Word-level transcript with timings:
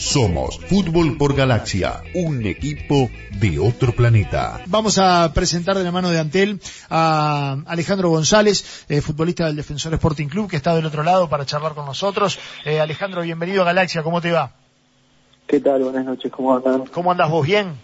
Somos 0.00 0.58
Fútbol 0.58 1.18
por 1.18 1.36
Galaxia, 1.36 2.02
un 2.14 2.46
equipo 2.46 3.10
de 3.38 3.58
otro 3.58 3.92
planeta. 3.92 4.62
Vamos 4.64 4.96
a 4.96 5.30
presentar 5.34 5.76
de 5.76 5.84
la 5.84 5.92
mano 5.92 6.08
de 6.08 6.18
Antel 6.18 6.58
a 6.88 7.58
Alejandro 7.66 8.08
González, 8.08 8.86
eh, 8.88 9.02
futbolista 9.02 9.44
del 9.44 9.56
Defensor 9.56 9.92
Sporting 9.92 10.28
Club, 10.28 10.48
que 10.48 10.56
está 10.56 10.74
del 10.74 10.86
otro 10.86 11.02
lado 11.02 11.28
para 11.28 11.44
charlar 11.44 11.74
con 11.74 11.84
nosotros. 11.84 12.38
Eh, 12.64 12.80
Alejandro, 12.80 13.20
bienvenido 13.20 13.60
a 13.60 13.66
Galaxia, 13.66 14.02
¿cómo 14.02 14.22
te 14.22 14.32
va? 14.32 14.52
¿Qué 15.46 15.60
tal? 15.60 15.82
Buenas 15.82 16.06
noches, 16.06 16.32
¿cómo 16.32 16.56
andan? 16.56 16.86
¿Cómo 16.86 17.12
andas 17.12 17.28
vos? 17.28 17.46
¿Bien? 17.46 17.74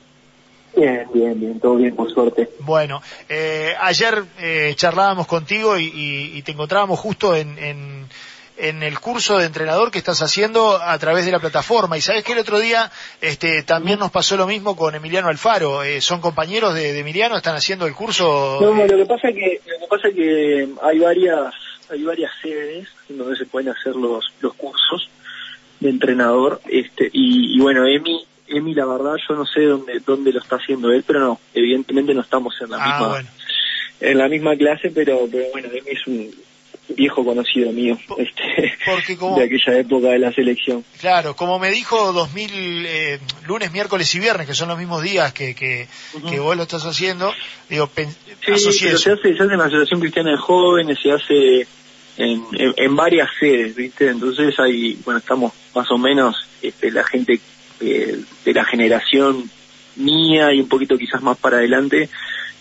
Bien, 0.74 1.06
bien, 1.12 1.38
bien, 1.38 1.60
todo 1.60 1.76
bien, 1.76 1.94
por 1.94 2.10
suerte. 2.10 2.48
Bueno, 2.60 3.02
eh, 3.28 3.74
ayer 3.78 4.24
eh, 4.38 4.72
charlábamos 4.74 5.26
contigo 5.26 5.76
y, 5.76 5.84
y, 5.84 6.38
y, 6.38 6.42
te 6.42 6.52
encontrábamos 6.52 6.98
justo 6.98 7.36
en, 7.36 7.58
en, 7.58 8.08
en, 8.56 8.82
el 8.82 8.98
curso 9.00 9.38
de 9.38 9.46
entrenador 9.46 9.90
que 9.90 9.98
estás 9.98 10.22
haciendo 10.22 10.80
a 10.80 10.98
través 10.98 11.24
de 11.24 11.32
la 11.32 11.40
plataforma. 11.40 11.96
Y 11.96 12.00
sabes 12.00 12.24
que 12.24 12.32
el 12.32 12.38
otro 12.38 12.58
día 12.58 12.90
este, 13.20 13.62
también 13.62 13.98
nos 13.98 14.10
pasó 14.10 14.36
lo 14.36 14.46
mismo 14.46 14.76
con 14.76 14.94
Emiliano 14.94 15.28
Alfaro. 15.28 15.82
Eh, 15.82 16.00
¿Son 16.00 16.20
compañeros 16.20 16.74
de, 16.74 16.92
de, 16.92 17.00
Emiliano? 17.00 17.36
¿Están 17.36 17.56
haciendo 17.56 17.86
el 17.86 17.94
curso? 17.94 18.58
No, 18.60 18.74
lo 18.74 18.96
que 18.96 19.06
pasa 19.06 19.28
es 19.28 19.34
que, 19.34 19.60
lo 19.66 19.78
que, 19.78 19.86
pasa 19.88 20.08
es 20.08 20.14
que 20.14 20.68
hay 20.82 20.98
varias 20.98 21.54
hay 21.88 22.02
varias 22.02 22.32
sedes 22.42 22.88
donde 23.08 23.36
se 23.36 23.46
pueden 23.46 23.68
hacer 23.68 23.94
los, 23.94 24.24
los 24.40 24.54
cursos 24.54 25.08
de 25.80 25.90
entrenador. 25.90 26.60
este 26.68 27.08
Y, 27.12 27.56
y 27.56 27.60
bueno, 27.60 27.86
Emi 27.86 28.26
Emi, 28.48 28.74
la 28.74 28.86
verdad, 28.86 29.14
yo 29.28 29.34
no 29.34 29.44
sé 29.44 29.62
dónde 29.62 30.00
dónde 30.04 30.32
lo 30.32 30.40
está 30.40 30.56
haciendo 30.56 30.92
él, 30.92 31.04
pero 31.06 31.20
no, 31.20 31.40
evidentemente 31.52 32.14
no 32.14 32.20
estamos 32.20 32.54
en 32.60 32.70
la 32.70 32.78
ah, 32.80 32.86
misma 32.86 33.08
bueno. 33.08 33.28
en 34.00 34.18
la 34.18 34.28
misma 34.28 34.56
clase, 34.56 34.90
pero 34.90 35.28
pero 35.30 35.44
bueno, 35.52 35.68
Emi 35.72 35.90
es 35.90 36.06
un 36.06 36.45
viejo 36.88 37.24
conocido 37.24 37.72
mío, 37.72 37.98
este, 38.18 38.74
Porque 38.84 39.16
como, 39.16 39.36
de 39.38 39.44
aquella 39.44 39.78
época 39.78 40.08
de 40.08 40.18
la 40.18 40.32
selección. 40.32 40.84
Claro, 41.00 41.34
como 41.34 41.58
me 41.58 41.70
dijo 41.70 42.12
2000 42.12 42.50
eh, 42.86 43.18
lunes, 43.46 43.72
miércoles 43.72 44.14
y 44.14 44.20
viernes, 44.20 44.46
que 44.46 44.54
son 44.54 44.68
los 44.68 44.78
mismos 44.78 45.02
días 45.02 45.32
que 45.32 45.54
que, 45.54 45.88
uh 46.14 46.18
-huh. 46.18 46.30
que 46.30 46.38
vos 46.38 46.56
lo 46.56 46.62
estás 46.62 46.84
haciendo, 46.84 47.32
digo, 47.68 47.86
pen, 47.88 48.10
sí, 48.10 48.16
pero 48.44 48.58
se 48.58 48.68
hace, 48.68 48.98
se 48.98 49.12
hace 49.12 49.28
en 49.52 49.58
la 49.58 49.64
Asociación 49.64 50.00
Cristiana 50.00 50.30
de 50.30 50.38
Jóvenes, 50.38 50.98
se 51.02 51.10
hace 51.10 51.66
en, 52.18 52.44
en, 52.52 52.74
en 52.76 52.96
varias 52.96 53.28
sedes, 53.38 53.74
¿viste? 53.74 54.08
Entonces 54.08 54.58
hay, 54.58 54.98
bueno, 55.04 55.18
estamos 55.18 55.52
más 55.74 55.90
o 55.90 55.98
menos 55.98 56.36
este, 56.62 56.90
la 56.90 57.04
gente 57.04 57.40
eh, 57.80 58.18
de 58.44 58.52
la 58.54 58.64
generación 58.64 59.50
mía 59.96 60.52
y 60.52 60.60
un 60.60 60.68
poquito 60.68 60.96
quizás 60.96 61.22
más 61.22 61.36
para 61.36 61.58
adelante, 61.58 62.08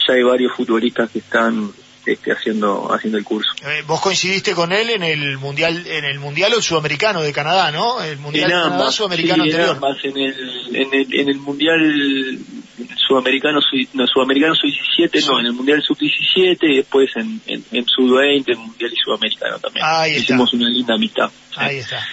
ya 0.07 0.13
hay 0.13 0.23
varios 0.23 0.53
futbolistas 0.53 1.09
que 1.09 1.19
están 1.19 1.71
este, 2.05 2.31
haciendo 2.31 2.93
haciendo 2.93 3.17
el 3.17 3.23
curso. 3.23 3.51
Eh, 3.65 3.83
vos 3.87 4.01
coincidiste 4.01 4.53
con 4.53 4.71
él 4.71 4.89
en 4.89 5.03
el 5.03 5.37
mundial 5.37 5.85
en 5.87 6.05
el 6.05 6.19
mundial 6.19 6.53
o 6.53 6.57
el 6.57 6.63
sudamericano 6.63 7.21
de 7.21 7.33
Canadá, 7.33 7.71
¿no? 7.71 8.01
El 8.01 8.17
mundial 8.17 8.51
en 8.51 8.57
Canadá 8.57 8.91
sudamericano 8.91 9.43
sí, 9.43 9.49
anterior. 9.49 9.69
En, 9.69 9.75
ambas, 9.75 9.97
en 10.03 10.17
el 10.17 10.75
en 10.75 10.93
el 10.93 11.19
en 11.19 11.29
el 11.29 11.37
mundial 11.37 12.39
sudamericano 13.07 13.59
no, 13.93 14.07
sudamericano 14.07 14.55
sub 14.55 14.69
17 14.69 15.21
sí. 15.21 15.27
no 15.27 15.39
en 15.39 15.45
el 15.47 15.53
mundial 15.53 15.81
sub 15.81 15.97
17 15.97 16.67
y 16.67 16.77
después 16.77 17.09
en 17.15 17.41
en, 17.47 17.65
en 17.71 17.85
sub 17.85 18.17
20 18.17 18.51
el 18.51 18.57
mundial 18.57 18.91
y 18.93 18.97
sudamericano 18.97 19.59
también. 19.59 19.85
Ahí 19.87 20.15
Hicimos 20.17 20.53
una 20.53 20.69
linda 20.69 20.95
amistad. 20.95 21.29
Ahí 21.55 21.77
está. 21.77 22.05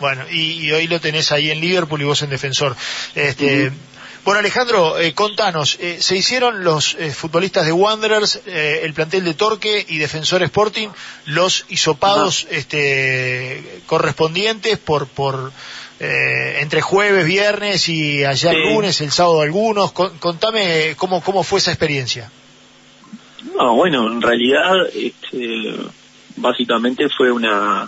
Bueno, 0.00 0.24
y, 0.30 0.64
y, 0.64 0.72
hoy 0.72 0.86
lo 0.86 0.98
tenés 0.98 1.30
ahí 1.30 1.50
en 1.50 1.60
Liverpool 1.60 2.00
y 2.00 2.04
vos 2.04 2.22
en 2.22 2.30
defensor. 2.30 2.74
Este, 3.14 3.68
uh 3.68 3.70
-huh. 3.70 3.89
Bueno, 4.24 4.40
Alejandro, 4.40 4.98
eh, 4.98 5.14
contanos, 5.14 5.78
eh, 5.80 5.96
se 6.00 6.14
hicieron 6.16 6.62
los 6.62 6.94
eh, 6.98 7.10
futbolistas 7.10 7.64
de 7.64 7.72
Wanderers, 7.72 8.42
eh, 8.46 8.80
el 8.82 8.92
plantel 8.92 9.24
de 9.24 9.32
Torque 9.32 9.84
y 9.88 9.96
Defensor 9.96 10.42
Sporting, 10.42 10.88
los 11.26 11.64
hisopados 11.68 12.44
uh 12.44 12.46
-huh. 12.46 12.56
este, 12.56 13.82
correspondientes 13.86 14.78
por, 14.78 15.06
por 15.06 15.52
entre 16.02 16.80
jueves, 16.80 17.26
viernes 17.26 17.86
y 17.90 18.24
ayer 18.24 18.54
sí. 18.54 18.72
lunes, 18.72 19.02
el 19.02 19.10
sábado 19.10 19.42
algunos. 19.42 19.92
Con, 19.92 20.16
contame 20.16 20.94
cómo, 20.96 21.20
cómo 21.20 21.42
fue 21.42 21.58
esa 21.58 21.72
experiencia. 21.72 22.30
No, 23.54 23.74
bueno, 23.74 24.10
en 24.10 24.22
realidad, 24.22 24.72
este, 24.94 25.76
básicamente 26.36 27.06
fue 27.10 27.30
una 27.30 27.86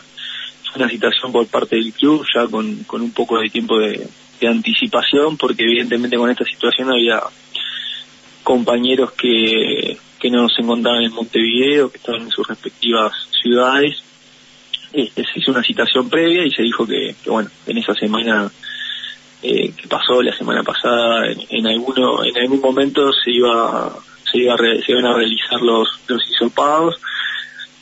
una 0.75 0.89
situación 0.89 1.33
por 1.33 1.47
parte 1.49 1.77
del 1.77 1.93
club 1.93 2.25
ya 2.35 2.47
con, 2.47 2.85
con 2.85 3.03
un 3.03 3.13
poco 3.13 3.39
de 3.39 3.49
tiempo 3.51 3.79
de, 3.79 4.09
de, 4.43 4.49
anticipación 4.49 5.37
porque 5.37 5.63
evidentemente 5.63 6.17
con 6.17 6.31
esta 6.31 6.45
situación 6.45 6.91
había 6.91 7.21
compañeros 8.43 9.13
que, 9.13 9.97
que 10.19 10.31
no 10.31 10.49
se 10.49 10.63
encontraban 10.63 11.03
en 11.03 11.13
Montevideo, 11.13 11.91
que 11.91 11.99
estaban 11.99 12.23
en 12.23 12.31
sus 12.31 12.47
respectivas 12.47 13.13
ciudades. 13.43 14.03
Este, 14.93 15.25
se 15.25 15.41
hizo 15.41 15.53
una 15.53 15.63
citación 15.63 16.11
previa 16.11 16.45
y 16.45 16.51
se 16.51 16.63
dijo 16.63 16.87
que, 16.87 17.15
bueno, 17.27 17.51
en 17.67 17.79
esa 17.79 17.95
semana 17.95 18.51
eh, 19.43 19.73
que 19.73 19.89
pasó 19.89 20.23
la 20.23 20.37
semana 20.37 20.63
pasada, 20.63 21.27
en, 21.27 21.41
en, 21.49 21.67
alguno, 21.67 22.25
en 22.25 22.37
algún 22.39 22.61
momento 22.61 23.13
se 23.13 23.33
iba, 23.33 23.93
se 24.31 24.39
iba 24.39 24.55
a 24.55 24.57
re, 24.57 24.83
se 24.83 24.93
iban 24.93 25.07
a 25.07 25.15
realizar 25.15 25.61
los, 25.61 25.89
los 26.07 26.23
hisopados. 26.31 27.01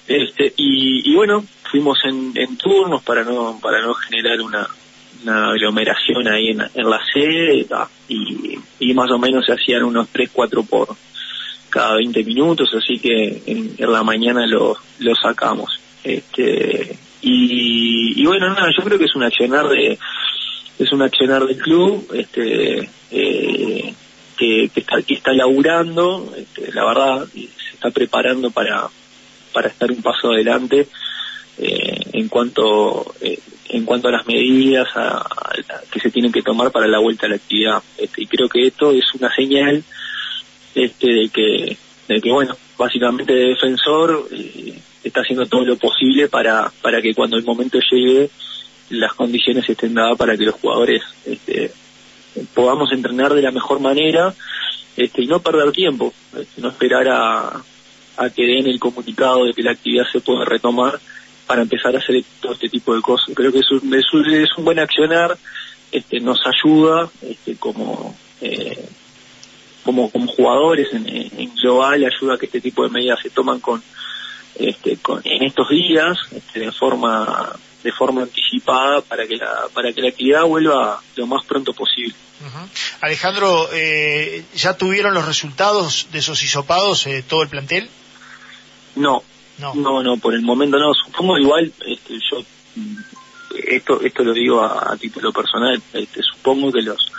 Este, 0.06 0.54
y, 0.56 1.10
y 1.10 1.15
bueno, 1.15 1.44
fuimos 1.71 1.98
en, 2.04 2.32
en, 2.34 2.56
turnos 2.56 3.03
para 3.03 3.22
no 3.22 3.59
para 3.60 3.81
no 3.81 3.94
generar 3.94 4.41
una, 4.41 4.66
una 5.22 5.50
aglomeración 5.50 6.28
ahí 6.28 6.48
en, 6.48 6.62
en 6.75 6.91
la 6.91 7.00
sede 7.12 7.66
y, 8.08 8.58
y, 8.78 8.94
más 8.94 9.10
o 9.10 9.19
menos 9.19 9.47
se 9.47 9.53
hacían 9.53 9.84
unos 9.84 10.08
3, 10.08 10.31
4 10.32 10.62
por 10.64 10.88
cada 11.69 11.97
20 11.97 12.25
minutos, 12.25 12.70
así 12.75 12.98
que 12.98 13.42
en, 13.47 13.75
en 13.78 13.92
la 13.92 14.03
mañana 14.03 14.47
lo, 14.47 14.76
lo 14.98 15.14
sacamos. 15.14 15.78
Este, 16.03 16.97
y, 17.22 18.20
y, 18.20 18.26
bueno, 18.26 18.48
nada, 18.48 18.69
yo 18.76 18.84
creo 18.84 18.98
que 18.98 19.04
es 19.04 19.14
un 19.14 19.25
accionar 19.25 19.69
de 19.69 19.98
es 20.78 20.92
un 20.92 21.03
accionar 21.03 21.44
del 21.44 21.59
club 21.59 22.09
este 22.14 22.88
eh, 23.10 23.94
que, 24.38 24.70
que, 24.72 24.80
está, 24.80 25.03
que 25.03 25.14
está 25.14 25.32
laburando, 25.34 26.32
este, 26.34 26.72
la 26.72 26.86
verdad, 26.86 27.28
se 27.32 27.75
está 27.75 27.91
preparando 27.91 28.50
para, 28.50 28.88
para 29.53 29.69
estar 29.69 29.91
un 29.91 30.00
paso 30.00 30.32
adelante 30.32 30.88
eh, 31.59 32.00
en 32.14 32.28
cuanto 32.28 33.14
eh, 33.20 33.38
en 33.72 33.84
cuanto 33.84 34.08
a 34.08 34.12
las 34.12 34.26
medidas 34.26 34.88
a, 34.97 35.19
a, 35.19 35.53
que 35.91 36.00
se 36.00 36.10
tienen 36.10 36.32
que 36.32 36.42
tomar 36.42 36.70
para 36.70 36.88
la 36.88 36.98
vuelta 36.98 37.26
a 37.26 37.31
la 37.31 37.36
actividad. 37.36 37.82
Este, 37.97 38.22
y 38.22 38.26
creo 38.26 38.48
que 38.48 38.66
esto 38.66 38.92
es 38.92 39.04
una 39.14 39.32
señal 39.34 39.82
este 40.75 41.12
de 41.12 41.28
que 41.28 41.76
de 42.09 42.20
que 42.20 42.30
bueno 42.30 42.56
básicamente 42.78 43.32
el 43.32 43.54
defensor 43.54 44.28
eh, 44.30 44.78
está 45.03 45.20
haciendo 45.20 45.47
todo 45.47 45.64
lo 45.64 45.76
posible 45.76 46.28
para 46.28 46.70
para 46.82 47.00
que 47.03 47.14
cuando 47.14 47.36
el 47.36 47.44
momento 47.44 47.78
llegue 47.91 48.30
las 48.91 49.14
condiciones 49.14 49.69
estén 49.69 49.94
dadas 49.94 50.16
para 50.16 50.36
que 50.36 50.44
los 50.44 50.54
jugadores 50.56 51.03
este, 51.25 51.72
podamos 52.54 52.92
entrenar 52.92 53.34
de 53.34 53.42
la 53.42 53.50
mejor 53.50 53.80
manera 53.80 54.34
este, 54.97 55.22
y 55.22 55.26
no 55.26 55.41
perder 55.41 55.72
tiempo 55.72 56.12
este, 56.36 56.60
no 56.60 56.69
esperar 56.69 57.09
a, 57.09 57.62
a 58.16 58.30
que 58.30 58.42
den 58.44 58.66
el 58.66 58.78
comunicado 58.78 59.44
de 59.44 59.53
que 59.53 59.62
la 59.62 59.72
actividad 59.72 60.04
se 60.10 60.20
puede 60.20 60.44
retomar 60.44 60.98
para 61.50 61.62
empezar 61.62 61.93
a 61.97 61.99
hacer 61.99 62.22
todo 62.41 62.53
este 62.53 62.69
tipo 62.69 62.94
de 62.94 63.03
cosas. 63.03 63.34
Creo 63.34 63.50
que 63.50 63.59
es 63.59 63.71
un, 63.72 63.93
es 63.93 64.05
un, 64.12 64.31
es 64.33 64.56
un 64.56 64.65
buen 64.65 64.78
accionar, 64.78 65.37
este, 65.91 66.21
nos 66.21 66.38
ayuda 66.47 67.11
este, 67.22 67.56
como, 67.56 68.16
eh, 68.41 68.88
como, 69.83 70.09
como 70.12 70.28
jugadores 70.28 70.87
en, 70.93 71.09
en 71.09 71.53
global, 71.56 72.05
ayuda 72.05 72.34
a 72.34 72.39
que 72.39 72.47
este 72.47 72.60
tipo 72.60 72.84
de 72.84 72.91
medidas 72.91 73.19
se 73.21 73.31
toman 73.31 73.59
con, 73.59 73.83
este, 74.55 74.99
con, 74.99 75.22
en 75.25 75.43
estos 75.43 75.69
días, 75.71 76.19
este, 76.31 76.60
de 76.60 76.71
forma 76.71 77.53
de 77.83 77.91
forma 77.93 78.22
anticipada 78.22 79.00
para 79.00 79.27
que 79.27 79.37
la 79.37 79.66
para 79.75 79.93
que 79.93 80.03
la 80.03 80.10
actividad 80.10 80.44
vuelva 80.44 81.03
lo 81.16 81.27
más 81.27 81.44
pronto 81.47 81.72
posible. 81.72 82.15
Uh 82.43 82.44
-huh. 82.44 82.69
Alejandro, 83.00 83.69
eh, 83.72 84.44
¿ya 84.55 84.77
tuvieron 84.77 85.15
los 85.15 85.27
resultados 85.27 86.06
de 86.12 86.19
esos 86.21 86.41
hisopados 86.44 87.09
eh, 87.09 87.25
todo 87.27 87.43
el 87.43 87.49
plantel? 87.49 87.89
No, 88.94 89.25
no, 89.59 89.75
no, 89.75 90.03
no, 90.03 90.16
por 90.16 90.34
el 90.34 90.43
momento 90.43 90.78
no. 90.78 90.93
Supongo 90.94 91.38
igual, 91.38 91.72
este, 91.87 92.19
yo 92.31 92.43
esto 93.66 94.00
esto 94.00 94.25
lo 94.25 94.33
digo 94.33 94.61
a, 94.61 94.93
a 94.93 94.97
título 94.97 95.33
personal, 95.33 95.81
este, 95.93 96.22
supongo 96.22 96.72
que 96.72 96.83
los 96.83 97.10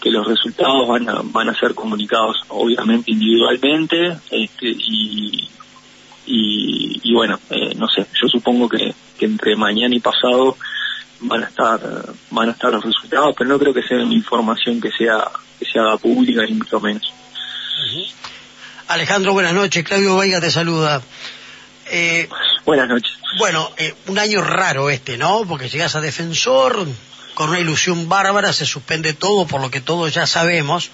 que 0.00 0.10
los 0.10 0.26
resultados 0.26 0.86
van 0.86 1.08
a 1.08 1.20
van 1.22 1.48
a 1.48 1.58
ser 1.58 1.74
comunicados 1.74 2.36
obviamente 2.48 3.10
individualmente 3.10 4.16
este, 4.30 4.68
y, 4.68 5.48
y, 6.26 7.00
y 7.02 7.14
bueno 7.14 7.38
eh, 7.50 7.74
no 7.74 7.88
sé 7.88 8.06
yo 8.20 8.28
supongo 8.28 8.68
que, 8.68 8.94
que 9.18 9.26
entre 9.26 9.56
mañana 9.56 9.94
y 9.94 10.00
pasado 10.00 10.56
van 11.20 11.42
a 11.42 11.46
estar 11.48 11.80
van 12.30 12.48
a 12.48 12.52
estar 12.52 12.72
los 12.72 12.84
resultados 12.84 13.34
pero 13.36 13.50
no 13.50 13.58
creo 13.58 13.74
que 13.74 13.82
sea 13.82 13.98
una 13.98 14.14
información 14.14 14.80
que 14.80 14.90
sea 14.92 15.28
que 15.58 15.64
se 15.64 15.78
haga 15.80 15.96
pública 15.98 16.42
ni 16.42 16.54
mucho 16.54 16.80
menos 16.80 17.02
uh 17.02 17.96
-huh. 17.96 18.12
Alejandro 18.88 19.32
buenas 19.32 19.54
noches 19.54 19.82
Claudio 19.82 20.16
Veiga 20.16 20.40
te 20.40 20.50
saluda 20.50 21.02
eh, 21.90 22.28
Buenas 22.64 22.88
noches. 22.88 23.12
Bueno, 23.38 23.70
eh, 23.76 23.94
un 24.06 24.18
año 24.18 24.42
raro 24.42 24.90
este, 24.90 25.16
¿no? 25.16 25.44
Porque 25.46 25.68
llegas 25.68 25.94
a 25.94 26.00
defensor 26.00 26.86
con 27.34 27.50
una 27.50 27.60
ilusión 27.60 28.08
bárbara, 28.08 28.52
se 28.52 28.66
suspende 28.66 29.12
todo 29.12 29.46
por 29.46 29.60
lo 29.60 29.70
que 29.70 29.80
todos 29.80 30.12
ya 30.12 30.26
sabemos, 30.26 30.90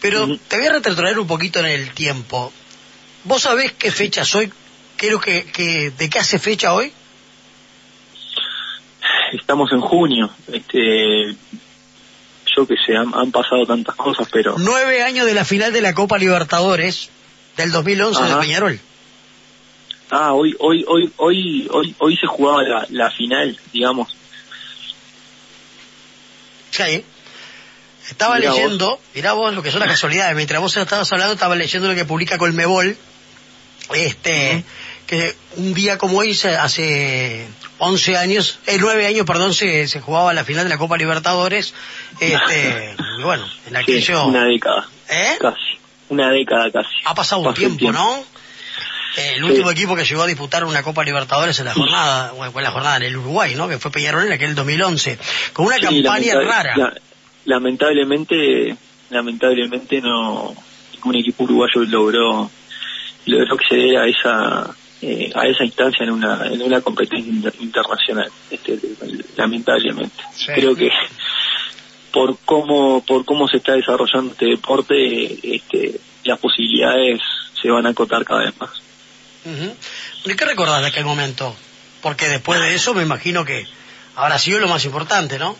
pero 0.00 0.24
uh 0.24 0.26
-huh. 0.26 0.40
te 0.48 0.58
voy 0.58 0.66
a 0.66 0.72
retrotraer 0.72 1.18
un 1.18 1.26
poquito 1.26 1.60
en 1.60 1.66
el 1.66 1.92
tiempo. 1.92 2.52
¿Vos 3.24 3.42
sabés 3.42 3.72
qué 3.72 3.90
fecha 3.92 4.24
soy? 4.24 4.52
Creo 4.96 5.20
que, 5.20 5.44
que 5.44 5.90
de 5.96 6.10
qué 6.10 6.18
hace 6.18 6.38
fecha 6.38 6.74
hoy. 6.74 6.92
Estamos 9.32 9.70
en 9.72 9.80
junio. 9.80 10.30
Este, 10.52 11.34
yo 12.56 12.66
que 12.66 12.74
sé, 12.84 12.96
han, 12.96 13.12
han 13.14 13.30
pasado 13.32 13.64
tantas 13.66 13.94
cosas, 13.94 14.28
pero... 14.30 14.56
Nueve 14.58 15.02
años 15.02 15.26
de 15.26 15.34
la 15.34 15.44
final 15.44 15.72
de 15.72 15.80
la 15.80 15.94
Copa 15.94 16.18
Libertadores 16.18 17.10
del 17.56 17.70
2011 17.72 18.22
de 18.22 18.30
Ajá. 18.30 18.40
Peñarol. 18.40 18.80
Ah, 20.16 20.32
hoy, 20.32 20.54
hoy, 20.60 20.84
hoy, 20.86 21.12
hoy, 21.16 21.68
hoy, 21.72 21.94
hoy 21.98 22.16
se 22.16 22.28
jugaba 22.28 22.62
la, 22.62 22.86
la 22.90 23.10
final, 23.10 23.58
digamos. 23.72 24.16
Sí. 26.70 27.04
Estaba 28.08 28.36
Mirá 28.36 28.50
vos. 28.50 28.58
leyendo, 28.60 29.00
mirá 29.14 29.32
vos 29.32 29.54
lo 29.54 29.62
que 29.62 29.72
son 29.72 29.80
las 29.80 29.88
casualidades, 29.88 30.36
mientras 30.36 30.60
vos 30.60 30.76
estabas 30.76 31.10
hablando 31.12 31.34
estaba 31.34 31.56
leyendo 31.56 31.88
lo 31.88 31.94
que 31.96 32.04
publica 32.04 32.38
Colmebol, 32.38 32.96
este, 33.94 34.62
que 35.08 35.34
un 35.56 35.74
día 35.74 35.98
como 35.98 36.18
hoy, 36.18 36.30
hace 36.60 37.46
11 37.78 38.16
años, 38.16 38.60
eh, 38.66 38.76
9 38.78 39.06
años, 39.06 39.26
perdón, 39.26 39.52
se, 39.52 39.88
se 39.88 40.00
jugaba 40.00 40.32
la 40.32 40.44
final 40.44 40.64
de 40.64 40.70
la 40.70 40.78
Copa 40.78 40.96
Libertadores, 40.96 41.74
este, 42.20 42.94
y 43.18 43.22
bueno, 43.22 43.44
en 43.66 43.70
Sí, 43.72 43.76
aquello, 43.80 44.26
una 44.26 44.44
década, 44.44 44.86
¿eh? 45.08 45.36
casi. 45.40 45.78
Una 46.10 46.30
década 46.30 46.70
casi. 46.70 46.90
Ha 47.06 47.14
pasado 47.14 47.40
un 47.40 47.48
el 47.48 47.54
tiempo, 47.54 47.90
¿no? 47.90 48.24
El 49.16 49.36
Sí. 49.36 49.42
último 49.42 49.70
equipo 49.70 49.94
que 49.96 50.04
llegó 50.04 50.22
a 50.22 50.26
disputar 50.26 50.64
una 50.64 50.82
Copa 50.82 51.04
Libertadores 51.04 51.58
en 51.60 51.66
la 51.66 51.74
jornada, 51.74 52.32
bueno, 52.32 52.52
fue 52.52 52.62
en 52.62 52.64
la 52.64 52.70
jornada 52.72 52.96
en 52.96 53.02
el 53.04 53.16
Uruguay, 53.16 53.54
¿no? 53.54 53.68
Que 53.68 53.78
fue 53.78 53.90
Peñarol 53.90 54.26
en 54.26 54.32
aquel 54.32 54.54
2011, 54.54 55.18
con 55.52 55.66
una 55.66 55.76
Sí, 55.76 55.82
campaña 56.02 56.34
rara. 56.40 56.76
la- 56.76 56.94
lamentablemente, 57.44 58.76
lamentablemente 59.10 60.00
no 60.00 60.54
ningún 60.94 61.16
equipo 61.16 61.44
uruguayo 61.44 61.84
logró 61.84 62.50
logró 63.26 63.54
acceder 63.54 63.96
a 63.98 64.06
esa 64.06 64.74
eh, 65.02 65.30
a 65.34 65.46
esa 65.46 65.64
instancia 65.64 66.04
en 66.04 66.10
una 66.12 66.46
en 66.46 66.62
una 66.62 66.80
competencia 66.80 67.30
inter- 67.30 67.54
internacional. 67.60 68.30
Este, 68.50 68.78
lamentablemente, 69.36 70.22
Sí. 70.34 70.46
creo 70.54 70.74
que 70.74 70.90
por 72.10 72.38
cómo 72.44 73.02
por 73.06 73.24
cómo 73.24 73.46
se 73.48 73.58
está 73.58 73.72
desarrollando 73.74 74.32
este 74.32 74.46
deporte, 74.46 75.56
este, 75.56 76.00
las 76.24 76.38
posibilidades 76.38 77.20
se 77.60 77.70
van 77.70 77.86
a 77.86 77.90
acotar 77.90 78.24
cada 78.24 78.44
vez 78.44 78.58
más. 78.58 78.70
Ujú. 79.44 79.76
¿Y 80.24 80.36
qué 80.36 80.44
recordás 80.44 80.80
de 80.80 80.88
aquel 80.88 81.04
momento? 81.04 81.54
Porque 82.00 82.28
después 82.28 82.60
de 82.60 82.74
eso 82.74 82.94
me 82.94 83.02
imagino 83.02 83.44
que 83.44 83.66
habrá 84.16 84.38
sido 84.38 84.60
lo 84.60 84.68
más 84.68 84.84
importante, 84.84 85.38
¿no? 85.38 85.56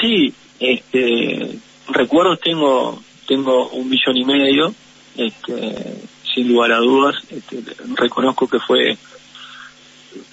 Sí, 0.00 0.32
este, 0.58 1.58
recuerdos 1.88 2.40
tengo, 2.40 3.02
tengo 3.26 3.68
un 3.70 3.88
millón 3.88 4.16
y 4.16 4.24
medio, 4.24 4.74
este, 5.16 6.02
sin 6.34 6.48
lugar 6.48 6.72
a 6.72 6.78
dudas, 6.78 7.16
este, 7.30 7.62
reconozco 7.94 8.48
que 8.48 8.58
fue 8.60 8.96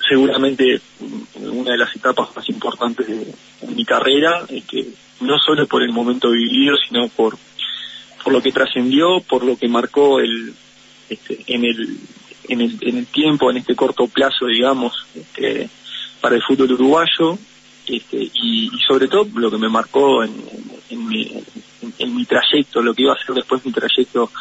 seguramente 0.07 0.81
una 1.35 1.71
de 1.71 1.77
las 1.77 1.95
etapas 1.95 2.35
más 2.35 2.47
importantes 2.49 3.07
de, 3.07 3.33
de 3.61 3.75
mi 3.75 3.85
carrera, 3.85 4.45
este, 4.49 4.87
no 5.21 5.37
solo 5.39 5.67
por 5.67 5.83
el 5.83 5.91
momento 5.91 6.31
vivido, 6.31 6.75
sino 6.77 7.07
por, 7.09 7.37
por 8.23 8.33
lo 8.33 8.41
que 8.41 8.51
trascendió, 8.51 9.21
por 9.21 9.43
lo 9.43 9.57
que 9.57 9.67
marcó 9.67 10.19
el, 10.19 10.53
este, 11.09 11.43
en 11.47 11.65
el, 11.65 11.97
en 12.49 12.61
el, 12.61 12.77
en 12.81 12.97
el 12.97 13.05
tiempo, 13.07 13.49
en 13.51 13.57
este 13.57 13.75
corto 13.75 14.07
plazo, 14.07 14.45
digamos, 14.47 14.93
este, 15.15 15.69
para 16.21 16.35
el 16.35 16.41
fútbol 16.43 16.71
uruguayo, 16.73 17.37
este, 17.87 18.17
y, 18.17 18.65
y 18.73 18.79
sobre 18.87 19.07
todo 19.07 19.27
lo 19.35 19.49
que 19.51 19.57
me 19.57 19.69
marcó 19.69 20.23
en, 20.23 20.33
en- 20.89 21.07
mi, 21.07 21.23
en- 21.81 21.93
en 21.99 22.15
mi 22.15 22.25
trayecto, 22.25 22.81
lo 22.81 22.93
que 22.93 23.03
iba 23.03 23.13
a 23.13 23.25
ser 23.25 23.35
después 23.35 23.65
mi 23.65 23.71
trayecto 23.71 24.31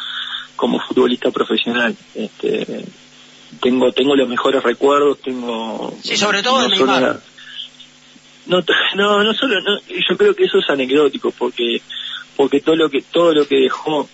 como 0.55 0.79
futbolista 0.79 1.29
profesional. 1.31 1.95
Este, 2.15 2.85
tengo 3.61 3.91
tengo 3.93 4.15
los 4.15 4.27
mejores 4.27 4.61
recuerdos, 4.63 5.21
tengo 5.21 5.95
Sí, 6.03 6.17
sobre 6.17 6.43
todo 6.43 6.57
de 6.61 6.69
no 6.69 6.75
Neymar. 6.75 7.01
la- 7.01 7.19
no, 8.47 8.63
no, 8.95 9.23
no 9.23 9.33
solo, 9.33 9.61
no, 9.61 9.79
yo 9.87 10.17
creo 10.17 10.35
que 10.35 10.45
eso 10.45 10.57
es 10.59 10.69
anecdótico 10.69 11.31
porque 11.31 11.81
porque 12.35 12.59
todo 12.59 12.75
lo 12.75 12.89
que 12.89 13.01
todo 13.01 13.33
lo 13.33 13.47
que 13.47 13.57
dejó 13.57 14.09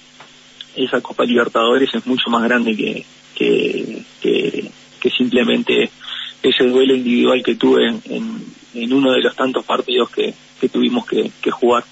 esa 0.76 1.02
Copa 1.02 1.24
Libertadores 1.24 1.90
es 1.94 2.06
mucho 2.06 2.30
más 2.30 2.44
grande 2.44 2.76
que 2.76 3.06
que, 3.36 4.04
que, 4.22 4.72
que 5.00 5.10
simplemente 5.10 5.90
ese 6.44 6.66
duelo 6.66 6.94
individual 6.96 7.42
que 7.44 7.56
tuve 7.56 7.88
en, 7.90 8.02
en, 8.06 8.46
en 8.76 8.94
uno 8.94 9.12
de 9.12 9.22
los 9.22 9.36
tantos 9.36 9.66
partidos 9.66 10.10
que, 10.12 10.34
que 10.62 10.70
tuvimos 10.70 11.06
que, 11.08 11.32
que 11.42 11.50
jugar. 11.50 11.84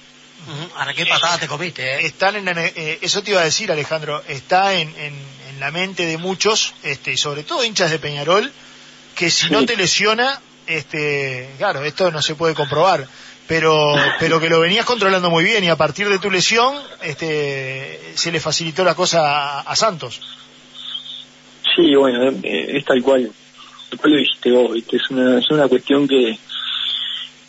Ahora 0.76 0.94
qué 0.94 1.06
patada 1.06 1.38
te 1.40 1.48
comiste, 1.48 1.84
¿eh? 1.84 2.06
están 2.06 2.36
en 2.36 2.46
la- 2.46 2.66
eh, 2.66 3.00
eso 3.02 3.24
te 3.24 3.32
iba 3.32 3.42
a 3.42 3.46
decir 3.46 3.72
Alejandro 3.72 4.24
está 4.28 4.74
en, 4.76 4.90
en, 4.98 5.14
en 5.50 5.60
la 5.60 5.72
mente 5.72 6.06
de 6.06 6.18
muchos 6.18 6.74
este 6.84 7.14
y 7.14 7.18
sobre 7.18 7.44
todo 7.44 7.64
hinchas 7.64 7.90
de 7.92 8.00
Peñarol 8.00 8.52
que 9.16 9.30
si 9.32 9.48
Sí. 9.48 9.52
no 9.54 9.66
te 9.66 9.76
lesiona 9.78 10.40
este 10.68 11.50
claro 11.58 11.84
esto 11.84 12.10
no 12.12 12.22
se 12.22 12.36
puede 12.36 12.54
comprobar 12.56 13.08
pero 13.52 13.96
pero 14.18 14.40
que 14.40 14.50
lo 14.50 14.62
venías 14.62 14.86
controlando 14.86 15.30
muy 15.30 15.44
bien 15.44 15.62
y 15.62 15.68
a 15.68 15.76
partir 15.76 16.08
de 16.08 16.20
tu 16.20 16.32
lesión 16.32 16.74
este 17.04 18.00
se 18.14 18.32
le 18.32 18.40
facilitó 18.40 18.86
la 18.86 18.96
cosa 18.96 19.60
a, 19.60 19.76
Santos 19.76 20.22
Sí, 21.76 21.94
bueno, 21.96 22.30
eh, 22.44 22.78
es 22.78 22.86
tal 22.86 23.02
cual, 23.02 23.30
tal 23.90 24.12
lo 24.12 24.18
dijiste 24.18 24.52
vos, 24.52 24.74
¿viste? 24.74 24.96
Es, 24.96 25.10
una, 25.10 25.40
es 25.40 25.52
una 25.52 25.68
cuestión 25.68 26.08
que, 26.08 26.38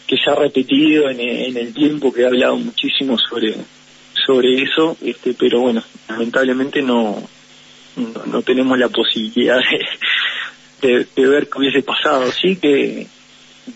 que 0.06 0.16
se 0.16 0.30
ha 0.30 0.34
repetido 0.34 1.08
en, 1.08 1.20
en 1.20 1.56
el 1.56 1.72
tiempo, 1.72 2.12
que 2.12 2.22
he 2.22 2.26
hablado 2.26 2.56
muchísimo 2.56 3.16
sobre, 3.18 3.56
sobre 4.26 4.62
eso, 4.62 4.96
este, 5.02 5.34
pero 5.34 5.60
bueno, 5.60 5.82
lamentablemente 6.08 6.82
no, 6.82 7.20
no, 7.96 8.26
no 8.26 8.42
tenemos 8.42 8.78
la 8.78 8.88
posibilidad 8.88 9.58
de 10.82 11.06
ver 11.16 11.48
qué 11.48 11.58
hubiese 11.58 11.82
pasado. 11.82 12.30
Sí 12.30 12.56
que, 12.56 13.08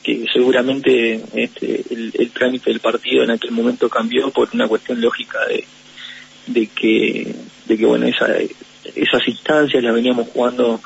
que 0.03 0.27
seguramente 0.33 1.21
este, 1.35 1.83
el, 1.91 2.31
trámite 2.31 2.71
del 2.71 2.81
partido 2.81 3.23
en 3.23 3.31
aquel 3.31 3.53
momento 3.53 3.89
cambió 3.89 4.31
por 4.31 4.49
una 4.53 4.67
cuestión 4.67 5.01
lógica 5.01 5.39
de, 5.47 5.65
de 6.47 6.67
que, 6.69 7.35
de 7.67 7.79
que 7.79 7.87
bueno, 7.87 8.07
esa, 8.07 8.27
esas 8.95 9.29
instancias 9.29 9.83
las 9.83 9.95
veníamos 9.95 10.29
jugando 10.29 10.81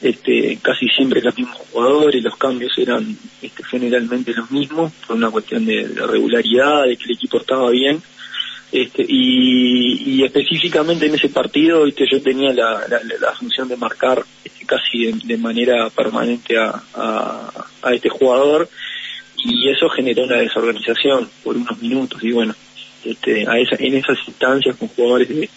este, 0.00 0.58
casi 0.62 0.86
siempre 0.88 1.20
los 1.20 1.36
mismos 1.36 1.58
jugadores, 1.70 2.22
los 2.22 2.36
cambios 2.36 2.72
eran 2.78 3.16
este, 3.42 3.64
generalmente 3.64 4.32
los 4.32 4.50
mismos, 4.50 4.92
por 5.06 5.16
una 5.16 5.30
cuestión 5.30 5.66
de 5.66 5.88
regularidad, 6.06 6.84
de 6.84 6.96
que 6.96 7.04
el 7.04 7.12
equipo 7.12 7.38
estaba 7.38 7.70
bien. 7.70 8.00
Este, 8.70 9.02
y, 9.08 10.22
específicamente 10.24 11.06
en 11.06 11.14
ese 11.14 11.30
partido 11.30 11.84
¿viste? 11.84 12.04
yo 12.10 12.20
tenía 12.20 12.52
la, 12.52 12.86
la, 12.86 13.00
la 13.18 13.32
función 13.32 13.66
de 13.66 13.78
marcar 13.78 14.22
este, 14.44 14.66
casi 14.66 15.10
de, 15.10 15.38
manera 15.38 15.88
permanente 15.88 16.58
a, 16.58 16.82
a, 16.94 17.94
este 17.94 18.10
jugador 18.10 18.68
y 19.38 19.70
eso 19.70 19.88
generó 19.88 20.24
una 20.24 20.36
desorganización 20.36 21.30
por 21.42 21.56
unos 21.56 21.80
minutos 21.80 22.22
y 22.22 22.32
bueno 22.32 22.54
este, 23.04 23.48
a 23.48 23.58
esa, 23.58 23.76
en 23.78 23.94
esas 23.94 24.18
instancias 24.26 24.76
con 24.76 24.88
jugadores 24.88 25.28
de, 25.30 25.48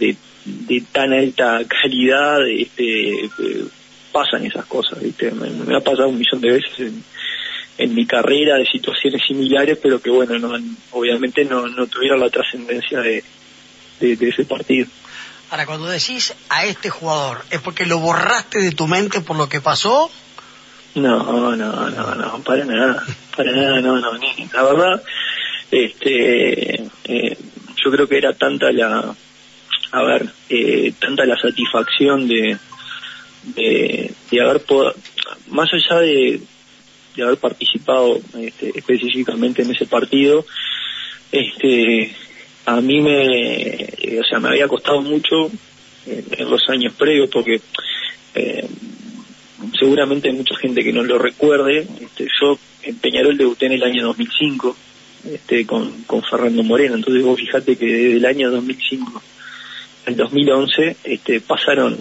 de, 0.00 0.16
de 0.44 0.84
tan 0.90 1.12
alta 1.12 1.60
calidad 1.68 2.44
este, 2.48 3.26
eh, 3.26 3.64
pasan 4.10 4.44
esas 4.46 4.66
cosas 4.66 5.00
¿viste? 5.00 5.30
Me, 5.30 5.48
me 5.48 5.76
ha 5.76 5.80
pasado 5.80 6.08
un 6.08 6.18
millón 6.18 6.40
de 6.40 6.50
veces 6.50 6.80
en, 6.80 7.04
en 7.78 7.94
mi 7.94 8.06
carrera 8.06 8.56
de 8.56 8.66
situaciones 8.66 9.22
similares, 9.26 9.78
pero 9.82 10.00
que 10.00 10.10
bueno, 10.10 10.38
no, 10.38 10.58
obviamente 10.92 11.44
no, 11.44 11.66
no 11.68 11.86
tuvieron 11.86 12.20
la 12.20 12.30
trascendencia 12.30 13.00
de, 13.00 13.22
de, 14.00 14.16
de 14.16 14.28
ese 14.28 14.44
partido. 14.44 14.86
Ahora, 15.50 15.66
cuando 15.66 15.86
decís 15.86 16.34
a 16.48 16.64
este 16.64 16.90
jugador, 16.90 17.42
¿es 17.50 17.60
porque 17.60 17.86
lo 17.86 17.98
borraste 17.98 18.60
de 18.60 18.72
tu 18.72 18.86
mente 18.88 19.20
por 19.20 19.36
lo 19.36 19.48
que 19.48 19.60
pasó? 19.60 20.10
No, 20.94 21.54
no, 21.54 21.54
no, 21.56 21.90
no, 22.14 22.42
para 22.42 22.64
nada, 22.64 23.04
para 23.36 23.52
nada, 23.52 23.80
no, 23.82 24.00
no, 24.00 24.16
ni, 24.18 24.48
la 24.52 24.62
verdad, 24.62 25.02
este, 25.70 26.82
eh, 27.04 27.38
yo 27.84 27.90
creo 27.90 28.08
que 28.08 28.16
era 28.18 28.32
tanta 28.32 28.72
la, 28.72 29.14
a 29.92 30.02
ver, 30.02 30.26
eh, 30.48 30.92
tanta 30.98 31.24
la 31.26 31.36
satisfacción 31.36 32.26
de, 32.26 32.56
de, 33.54 34.14
de 34.30 34.40
haber 34.42 34.64
pod- 34.64 34.94
más 35.48 35.68
allá 35.72 36.00
de, 36.00 36.40
de 37.16 37.22
haber 37.24 37.38
participado 37.38 38.20
este, 38.38 38.72
específicamente 38.78 39.62
en 39.62 39.70
ese 39.70 39.86
partido, 39.86 40.44
este, 41.32 42.14
a 42.66 42.80
mí 42.80 43.00
me, 43.00 43.24
eh, 43.24 44.20
o 44.20 44.24
sea, 44.24 44.38
me 44.38 44.48
había 44.48 44.68
costado 44.68 45.00
mucho 45.00 45.50
en, 46.06 46.50
los 46.50 46.62
años 46.68 46.92
previos 46.94 47.28
porque 47.30 47.60
eh, 48.34 48.68
seguramente 49.78 50.28
hay 50.28 50.36
mucha 50.36 50.56
gente 50.56 50.84
que 50.84 50.92
no 50.92 51.02
lo 51.02 51.18
recuerde. 51.18 51.86
Este, 52.00 52.26
yo 52.40 52.58
en 52.82 52.96
Peñarol 52.98 53.36
debuté 53.36 53.66
en 53.66 53.72
el 53.72 53.82
año 53.82 54.04
2005 54.06 54.76
este, 55.32 55.66
con, 55.66 56.04
con 56.04 56.22
Fernando 56.22 56.62
Moreno, 56.62 56.94
entonces 56.94 57.22
vos 57.22 57.38
fijate 57.38 57.76
que 57.76 57.86
desde 57.86 58.16
el 58.18 58.26
año 58.26 58.50
2005 58.50 59.22
al 60.06 60.16
2011 60.16 60.96
este, 61.02 61.40
pasaron 61.40 61.96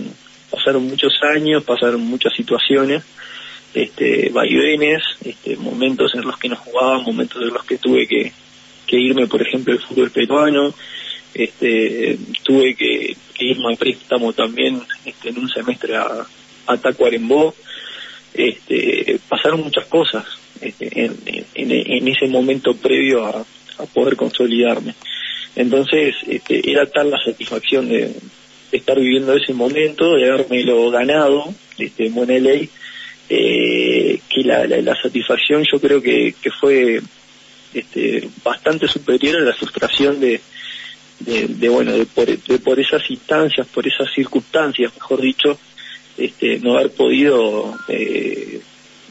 pasaron 0.51 0.88
muchos 0.88 1.13
años, 1.36 1.63
pasaron 1.63 2.01
muchas 2.01 2.34
situaciones, 2.34 3.03
este, 3.75 4.29
vaivenes, 4.29 5.03
este, 5.24 5.58
momentos 5.58 6.15
en 6.15 6.22
los 6.22 6.38
que 6.38 6.50
no 6.50 6.55
jugaba, 6.55 7.00
momentos 7.00 7.41
en 7.41 7.53
los 7.53 7.63
que 7.65 7.77
tuve 7.77 8.08
que, 8.08 8.32
irme, 8.88 9.27
por 9.27 9.41
ejemplo, 9.41 9.74
del 9.74 9.84
fútbol 9.84 10.10
peruano, 10.10 10.74
este, 11.34 12.17
tuve 12.44 12.75
que, 12.75 13.15
irme 13.39 13.74
a 13.74 13.77
préstamo 13.77 14.32
también 14.32 14.82
este, 15.03 15.29
en 15.29 15.39
un 15.39 15.50
semestre 15.50 15.98
a, 15.98 16.25
a 16.67 16.77
Tacuarembó, 16.77 17.53
este, 18.34 19.20
pasaron 19.27 19.62
muchas 19.62 19.86
cosas, 19.86 20.25
este, 20.62 21.05
en, 21.05 22.08
ese 22.08 22.27
momento 22.27 22.75
previo 22.75 23.25
a, 23.25 23.46
poder 23.94 24.15
consolidarme. 24.15 24.96
Entonces, 25.58 26.15
este, 26.27 26.72
era 26.72 26.86
tal 26.86 27.12
la 27.12 27.22
satisfacción 27.22 27.89
de, 27.89 28.13
estar 28.72 29.00
viviendo 29.00 29.34
ese 29.34 29.53
momento, 29.53 30.15
de 30.15 30.63
lo 30.63 30.89
ganado 30.91 31.53
este, 31.77 32.08
en 32.08 32.13
buena 32.13 32.36
eh, 33.29 34.20
que 34.29 34.44
la, 34.44 34.65
la, 34.65 35.01
satisfacción 35.01 35.63
yo 35.72 35.79
creo 35.79 36.01
que, 36.01 36.36
que 36.41 36.51
fue 36.51 37.01
este, 37.74 38.29
bastante 38.44 38.88
superior 38.88 39.38
a 39.38 39.46
la 39.46 39.53
frustración 39.53 40.20
de, 40.20 40.39
de, 41.20 41.70
bueno, 41.70 41.94
de 41.94 42.05
por, 42.05 42.25
de 42.25 42.60
por, 42.60 42.79
esas 42.79 43.10
instancias, 43.10 43.67
por 43.67 43.88
esas 43.88 44.12
circunstancias, 44.13 44.94
mejor 44.94 45.22
dicho, 45.22 45.58
este, 46.17 46.60
no 46.60 46.77
haber 46.77 46.91
podido 46.91 47.74
eh, 47.88 48.62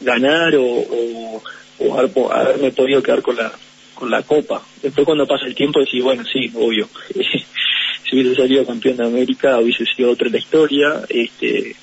ganar 0.01 0.55
o, 0.55 1.41
o, 1.79 2.31
haberme 2.31 2.71
podido 2.71 3.01
quedar 3.03 3.21
con 3.21 3.35
la 3.35 3.51
con 3.95 4.11
la 4.11 4.23
copa. 4.23 4.61
Después 4.81 5.05
cuando 5.05 5.25
pasa 5.25 5.45
el 5.45 5.55
tiempo 5.55 5.79
decís, 5.79 6.03
bueno, 6.03 6.23
sí, 6.25 6.51
obvio, 6.53 6.87
si 7.13 8.13
hubiese 8.13 8.35
salido 8.35 8.65
campeón 8.65 8.97
de 8.97 9.05
América 9.05 9.57
hubiese 9.57 9.85
sido 9.85 10.11
otra 10.11 10.29
la 10.29 10.37
historia, 10.37 11.01
este, 11.07 11.75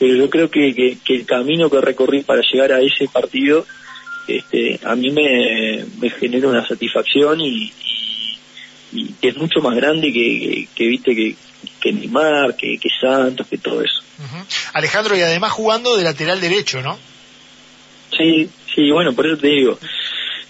pero 0.00 0.14
yo 0.14 0.30
creo 0.30 0.50
que, 0.50 0.98
que, 1.04 1.14
el 1.14 1.26
camino 1.26 1.68
que 1.68 1.78
recorrí 1.78 2.22
para 2.22 2.40
llegar 2.40 2.72
a 2.72 2.80
ese 2.80 3.06
partido, 3.06 3.66
este, 4.26 4.80
a 4.82 4.96
mí 4.96 5.10
me, 5.10 5.84
me 6.00 6.08
genera 6.08 6.48
una 6.48 6.66
satisfacción 6.66 7.38
y, 7.42 7.70
y, 8.94 9.14
es 9.20 9.36
mucho 9.36 9.60
más 9.60 9.76
grande 9.76 10.10
que, 10.10 10.66
que, 10.74 10.86
viste 10.86 11.14
que, 11.14 11.36
que 11.78 11.92
Neymar, 11.92 12.56
que, 12.56 12.78
que 12.78 12.88
Santos, 12.98 13.46
que 13.46 13.58
todo 13.58 13.82
eso. 13.82 14.02
Alejandro, 14.72 15.14
y 15.18 15.20
además 15.20 15.52
jugando 15.52 15.94
de 15.98 16.04
lateral 16.04 16.40
derecho, 16.40 16.80
¿no? 16.80 16.98
Sí, 18.16 18.48
sí, 18.74 18.90
bueno, 18.90 19.12
por 19.12 19.26
eso 19.26 19.36
te 19.36 19.48
digo, 19.48 19.78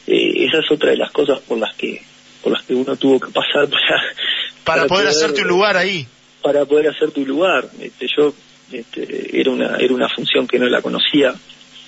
eh, 0.07 0.47
esa 0.47 0.59
es 0.59 0.71
otra 0.71 0.91
de 0.91 0.97
las 0.97 1.11
cosas 1.11 1.41
por 1.41 1.59
las 1.59 1.75
que 1.75 2.03
por 2.41 2.53
las 2.53 2.63
que 2.63 2.75
uno 2.75 2.95
tuvo 2.97 3.19
que 3.19 3.33
pasar 3.33 3.69
para 4.65 4.83
para, 4.83 4.87
poder, 4.87 5.09
hacer 5.09 5.35
tu 5.35 5.43
lugar 5.45 5.77
ahí 5.77 6.07
para 6.41 6.65
poder 6.65 6.89
hacer 6.89 7.11
tu 7.11 7.27
lugar 7.27 7.69
este, 7.81 8.07
yo 8.17 8.33
este, 8.73 9.41
era 9.41 9.51
una 9.51 9.77
era 9.77 9.95
una 9.95 10.09
función 10.09 10.47
que 10.47 10.59
no 10.59 10.67
la 10.67 10.83
conocía 10.83 11.35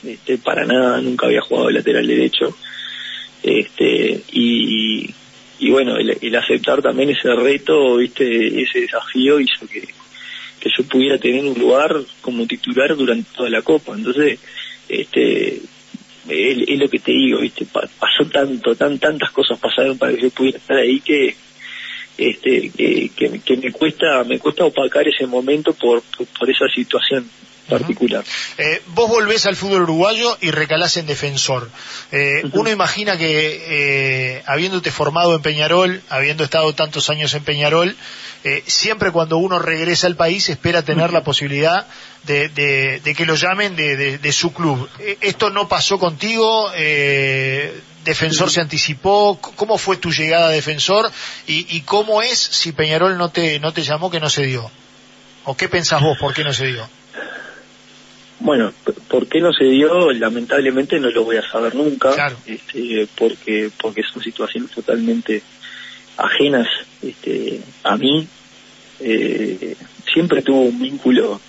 este, 0.05 0.39
para 0.39 0.65
nada 0.65 1.01
nunca 1.01 1.27
había 1.27 1.41
jugado 1.41 1.69
de 1.69 1.75
lateral 1.75 2.07
derecho 2.07 2.57
este 3.43 4.23
y, 4.33 5.15
y 5.59 5.71
bueno 5.71 5.97
el, 5.97 6.37
aceptar 6.37 6.83
también 6.83 7.11
ese 7.11 7.33
reto 7.35 7.97
viste 7.97 8.63
ese 8.63 8.81
desafío 8.81 9.41
hizo 9.41 9.67
que 9.67 9.83
que 10.61 10.71
yo 10.77 10.85
pudiera 10.85 11.19
tener 11.19 11.45
un 11.45 11.59
lugar 11.59 11.93
como 12.21 12.47
titular 12.47 12.97
durante 12.97 13.31
toda 13.35 13.51
la 13.51 13.63
copa 13.63 13.95
entonces 13.95 14.39
este 14.89 15.61
es, 16.29 16.79
lo 16.79 16.89
que 16.89 16.99
te 16.99 17.13
digo, 17.13 17.41
¿viste? 17.41 17.67
pasó 17.73 18.25
tanto, 18.31 18.75
tan 18.75 18.99
tantas 18.99 19.31
cosas 19.31 19.59
pasaron 19.59 19.99
para 19.99 20.15
que 20.15 20.23
yo 20.23 20.31
pudiera 20.31 20.59
estar 20.59 20.77
ahí 20.77 21.01
que 21.01 21.35
este 22.19 22.71
que, 22.71 23.41
que, 23.45 23.57
me 23.57 23.73
cuesta 23.73 24.25
me 24.25 24.39
cuesta 24.39 24.65
opacar 24.65 25.07
ese 25.07 25.27
momento 25.27 25.73
por, 25.73 26.03
por, 26.39 26.51
esa 26.51 26.67
situación 26.69 27.29
particular. 27.69 28.25
Eh, 28.59 28.83
vos 28.89 29.09
volvés 29.09 29.47
al 29.47 29.57
fútbol 29.57 29.83
uruguayo 29.83 30.37
y 30.41 30.51
recalás 30.51 30.97
en 30.97 31.07
defensor. 31.07 31.71
Eh, 32.11 32.43
uno 32.53 32.71
imagina 32.71 33.17
que 33.17 34.37
eh, 34.37 34.43
habiéndote 34.47 34.91
formado 34.91 35.35
en 35.35 35.43
Peñarol, 35.43 36.03
habiendo 36.09 36.45
estado 36.45 36.75
tantos 36.75 37.09
años 37.09 37.33
en 37.35 37.45
Peñarol, 37.45 37.97
siempre 38.67 39.13
cuando 39.13 39.39
uno 39.39 39.61
regresa 39.61 40.09
al 40.09 40.17
país 40.17 40.49
espera 40.49 40.83
tener 40.83 41.13
la 41.13 41.23
posibilidad 41.23 41.87
de, 42.25 42.49
de, 42.49 43.15
que 43.15 43.25
lo 43.25 43.37
llamen 43.37 43.77
de, 43.77 44.19
de, 44.19 44.33
su 44.33 44.53
club. 44.53 44.89
¿Esto 45.21 45.51
no 45.51 45.69
pasó 45.69 46.01
contigo? 46.01 46.69
¿Defensor 48.05 48.51
se 48.51 48.61
anticipó? 48.61 49.39
¿Cómo 49.41 49.79
fue 49.79 49.97
tu 49.97 50.11
llegada 50.11 50.49
a 50.49 50.51
Defensor? 50.51 51.11
¿Y, 51.47 51.77
y 51.77 51.83
cómo 51.83 52.23
es 52.23 52.39
si 52.39 52.73
Peñarol 52.73 53.17
no 53.17 53.31
te, 53.31 53.61
no 53.61 53.73
te 53.73 53.83
llamó 53.83 54.11
que 54.11 54.21
no 54.21 54.29
se 54.29 54.47
dio? 54.47 54.71
¿O 55.45 55.57
qué 55.57 55.69
pensás 55.69 56.01
vos? 56.01 56.19
¿Por 56.19 56.35
qué 56.35 56.45
no 56.45 56.53
se 56.53 56.67
dio? 56.67 56.89
Bueno, 58.41 58.73
¿por 59.09 59.29
qué 59.29 59.41
no 59.41 59.53
se 59.53 59.65
dio? 59.65 60.11
Lamentablemente 60.11 60.99
no 60.99 61.11
lo 61.11 61.25
voy 61.25 61.37
a 61.37 61.49
saber 61.49 61.77
nunca, 61.77 62.37
este, 62.45 63.07
porque 63.17 63.71
porque 63.81 64.03
son 64.03 64.21
situaciones 64.21 64.73
totalmente 64.73 65.43
ajenas 66.17 66.67
este, 67.01 67.61
a 67.85 67.97
mí. 67.97 68.27
Eh, 68.99 69.77
siempre 70.13 70.43
tuvo 70.43 70.63
un 70.63 70.81
vínculo 70.81 71.41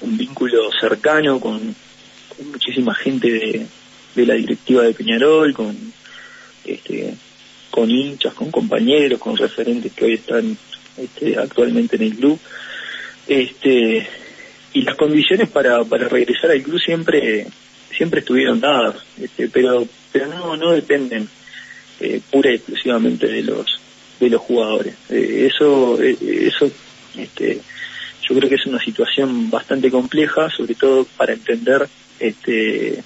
un 0.00 0.16
vínculo 0.16 0.70
cercano 0.78 1.40
con, 1.40 1.74
muchísima 2.50 2.94
gente 2.96 3.30
de, 3.30 3.66
de, 4.14 4.26
la 4.26 4.34
directiva 4.34 4.82
de 4.82 4.94
Peñarol, 4.94 5.52
con 5.52 5.76
este, 6.64 7.14
con 7.70 7.90
hinchas, 7.90 8.34
con 8.34 8.50
compañeros, 8.50 9.18
con 9.18 9.36
referentes 9.36 9.92
que 9.92 10.04
hoy 10.04 10.14
están 10.14 10.56
este, 10.96 11.36
actualmente 11.36 11.96
en 11.96 12.02
el 12.02 12.14
club. 12.14 12.38
Este, 13.26 14.06
y 14.74 14.82
las 14.82 14.96
condiciones 14.96 15.48
para, 15.48 15.82
para 15.84 16.08
regresar 16.08 16.50
al 16.50 16.62
club 16.62 16.80
siempre 16.80 17.46
siempre 17.96 18.20
estuvieron 18.20 18.60
dadas 18.60 18.96
este, 19.20 19.48
pero 19.48 19.86
pero 20.12 20.26
no 20.26 20.56
no 20.56 20.72
dependen 20.72 21.28
eh, 22.00 22.20
pura 22.30 22.50
y 22.50 22.56
exclusivamente 22.56 23.28
de 23.28 23.42
los 23.42 23.80
de 24.20 24.28
los 24.28 24.40
jugadores 24.40 24.94
eh, 25.08 25.48
eso 25.50 26.02
eh, 26.02 26.16
eso 26.20 26.70
este 27.16 27.60
yo 28.28 28.34
creo 28.34 28.48
que 28.48 28.56
es 28.56 28.66
una 28.66 28.82
situación 28.82 29.48
bastante 29.48 29.90
compleja 29.90 30.50
sobre 30.50 30.74
todo 30.74 31.06
para 31.16 31.34
entender 31.34 31.86
este 32.18 33.02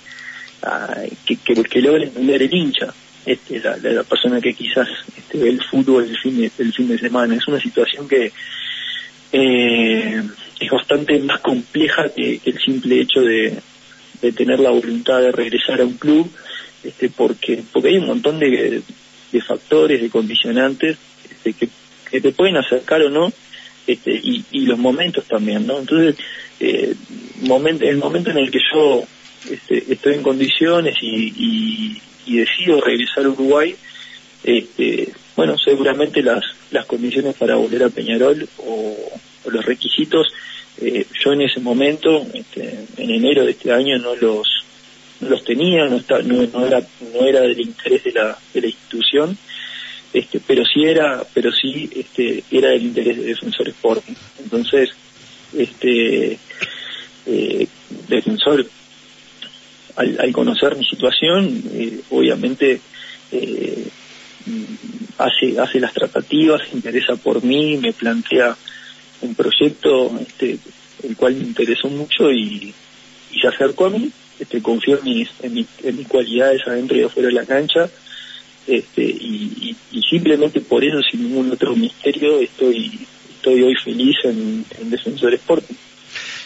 que, 1.24 1.36
que, 1.36 1.62
que 1.62 1.80
logre 1.80 2.04
entender 2.04 2.42
el 2.42 2.54
hincha 2.54 2.92
este, 3.28 3.60
la, 3.60 4.02
persona 4.04 4.40
que 4.40 4.54
quizás 4.54 4.88
este, 5.16 5.38
ve 5.38 5.50
el 5.50 5.62
fútbol 5.62 6.04
el 6.04 6.18
fin 6.18 6.38
de, 6.38 6.50
el 6.58 6.72
fin 6.72 6.88
de 6.88 6.98
semana 6.98 7.34
es 7.34 7.46
una 7.46 7.60
situación 7.60 8.08
que 8.08 8.32
eh, 9.32 10.22
es 10.58 10.70
bastante 10.70 11.18
más 11.18 11.40
compleja 11.40 12.08
que, 12.08 12.40
el 12.42 12.58
simple 12.58 13.00
hecho 13.00 13.20
de, 13.20 13.60
tener 14.32 14.58
la 14.60 14.70
voluntad 14.70 15.20
de 15.20 15.30
regresar 15.30 15.80
a 15.80 15.84
un 15.84 15.98
club, 15.98 16.28
este, 16.82 17.10
porque 17.10 17.62
porque 17.72 17.88
hay 17.90 17.98
un 17.98 18.06
montón 18.06 18.38
de, 18.40 18.82
factores, 19.46 20.00
de 20.00 20.10
condicionantes 20.10 20.96
este, 21.30 21.52
que, 21.52 22.20
te 22.20 22.32
pueden 22.32 22.56
acercar 22.56 23.02
o 23.02 23.10
no, 23.10 23.30
este, 23.86 24.18
y, 24.22 24.64
los 24.64 24.78
momentos 24.78 25.24
también, 25.26 25.66
¿no? 25.66 25.78
Entonces, 25.78 26.16
eh, 26.60 26.94
el 27.42 27.96
momento 27.98 28.30
en 28.30 28.38
el 28.38 28.50
que 28.50 28.60
yo 28.72 29.04
este, 29.50 29.92
estoy 29.92 30.14
en 30.14 30.22
condiciones 30.22 30.96
y, 31.02 32.00
decido 32.26 32.80
regresar 32.80 33.24
a 33.24 33.30
Uruguay, 33.30 33.74
este, 34.44 35.08
bueno, 35.34 35.56
seguramente 35.58 36.22
las, 36.22 36.44
las 36.70 36.84
condiciones 36.84 37.34
para 37.36 37.56
volver 37.56 37.84
a 37.84 37.88
Peñarol 37.88 38.46
o, 38.58 38.96
los 39.50 39.64
requisitos, 39.64 40.26
eh, 40.80 41.06
yo 41.24 41.32
en 41.32 41.40
ese 41.42 41.58
momento, 41.60 42.26
este, 42.34 42.84
en 42.98 43.10
enero 43.10 43.46
de 43.46 43.52
este 43.52 43.72
año, 43.72 43.98
no 43.98 44.14
los 44.14 44.46
no 45.20 45.30
los 45.30 45.42
tenía, 45.42 45.86
no, 45.86 45.96
está, 45.96 46.20
no, 46.22 46.42
era 46.42 46.80
no 47.12 47.26
era 47.26 47.40
del 47.40 47.60
interés 47.60 48.04
de 48.04 48.12
la, 48.12 48.38
de 48.54 48.60
la 48.60 48.66
institución, 48.66 49.36
este, 50.12 50.40
pero 50.46 50.64
sí 50.64 50.84
era 50.84 51.24
pero 51.34 51.50
sí 51.50 51.90
este, 51.94 52.44
era 52.50 52.70
del 52.70 52.82
interés 52.82 53.16
de 53.16 53.24
Defensor 53.24 53.68
Sporting. 53.68 54.14
Entonces, 54.38 54.90
este 55.56 56.38
eh, 57.26 57.66
Defensor, 58.08 58.66
al, 59.98 60.32
conocer 60.32 60.76
mi 60.76 60.84
situación, 60.84 61.62
eh, 61.72 62.00
obviamente 62.10 62.80
eh, 63.32 63.88
hace 65.18 65.58
hace 65.58 65.80
las 65.80 65.92
tratativas, 65.92 66.62
se 66.68 66.76
interesa 66.76 67.16
por 67.16 67.42
mí, 67.42 67.76
me 67.78 67.92
plantea 67.92 68.56
un 69.22 69.34
proyecto 69.34 70.16
este, 70.20 70.58
el 71.02 71.16
cual 71.16 71.34
me 71.34 71.44
interesó 71.44 71.88
mucho 71.88 72.30
y, 72.30 72.72
y 73.32 73.40
se 73.40 73.48
acercó 73.48 73.86
a 73.86 73.90
mí, 73.90 74.10
este, 74.38 74.62
confió 74.62 74.98
en 74.98 75.04
mis, 75.04 75.28
en, 75.42 75.54
mis 75.96 76.08
cualidades 76.08 76.62
adentro 76.66 76.96
y 76.96 77.02
afuera 77.02 77.28
de 77.28 77.34
la 77.34 77.44
cancha, 77.44 77.88
este, 78.66 79.02
y, 79.02 79.76
simplemente 80.08 80.60
por 80.60 80.84
eso, 80.84 80.98
sin 81.10 81.24
ningún 81.24 81.50
otro 81.50 81.74
misterio, 81.74 82.40
estoy, 82.40 82.98
estoy 83.34 83.62
hoy 83.62 83.74
feliz 83.82 84.16
en, 84.24 84.64
en 84.78 84.90
Defensor 84.90 85.34
Sporting. 85.34 85.74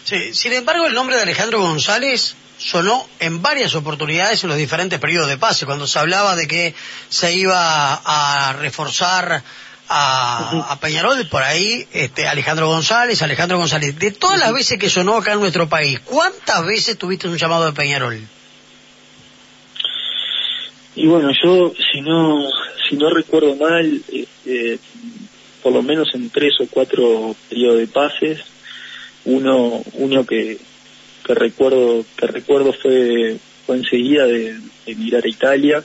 Sí, 0.05 0.35
sin 0.35 0.53
embargo, 0.53 0.87
el 0.87 0.95
nombre 0.95 1.17
de 1.17 1.23
Alejandro 1.23 1.61
González 1.61 2.35
sonó 2.63 3.07
en 3.19 3.43
varias 3.43 3.75
oportunidades 3.75 4.43
en 4.45 4.51
los 4.51 4.59
diferentes 4.59 4.99
periodos 5.01 5.29
de 5.29 5.37
pase, 5.37 5.67
cuando 5.67 5.87
se 5.87 5.99
hablaba 5.99 6.37
de 6.37 6.47
que 6.47 6.75
se 7.09 7.35
iba 7.35 7.95
a 7.95 8.53
reforzar 8.53 9.43
a, 9.89 10.79
Peñarol, 10.81 11.27
por 11.29 11.43
ahí 11.43 11.87
este, 11.93 12.27
Alejandro 12.27 12.69
González, 12.69 13.21
Alejandro 13.21 13.59
González. 13.59 13.99
De 13.99 14.11
todas 14.13 14.39
las 14.39 14.53
veces 14.53 14.79
que 14.79 14.89
sonó 14.89 15.17
acá 15.17 15.33
en 15.33 15.41
nuestro 15.41 15.69
país, 15.69 16.01
¿cuántas 16.01 16.65
veces 16.65 16.97
tuviste 16.97 17.29
un 17.29 17.37
llamado 17.37 17.67
de 17.67 17.73
Peñarol? 17.73 18.19
Y 20.95 21.07
bueno, 21.07 21.31
yo, 21.43 21.73
si 21.93 22.01
no, 22.01 22.47
si 22.89 22.97
no 22.97 23.11
recuerdo 23.11 23.57
mal, 23.57 24.01
este, 24.11 24.79
por 25.63 25.73
lo 25.73 25.83
menos 25.83 26.09
en 26.15 26.31
tres 26.31 26.55
o 26.61 26.67
cuatro 26.71 27.35
periodos 27.49 27.79
de 27.79 27.87
pases, 27.87 28.41
uno, 29.25 29.83
uno 29.95 30.25
que, 30.25 30.59
que 31.33 31.39
recuerdo, 31.39 32.05
que 32.17 32.27
recuerdo 32.27 32.73
fue, 32.73 33.37
enseguida 33.69 34.27
de, 34.27 34.55
emigrar 34.85 35.25
a 35.25 35.29
Italia 35.29 35.85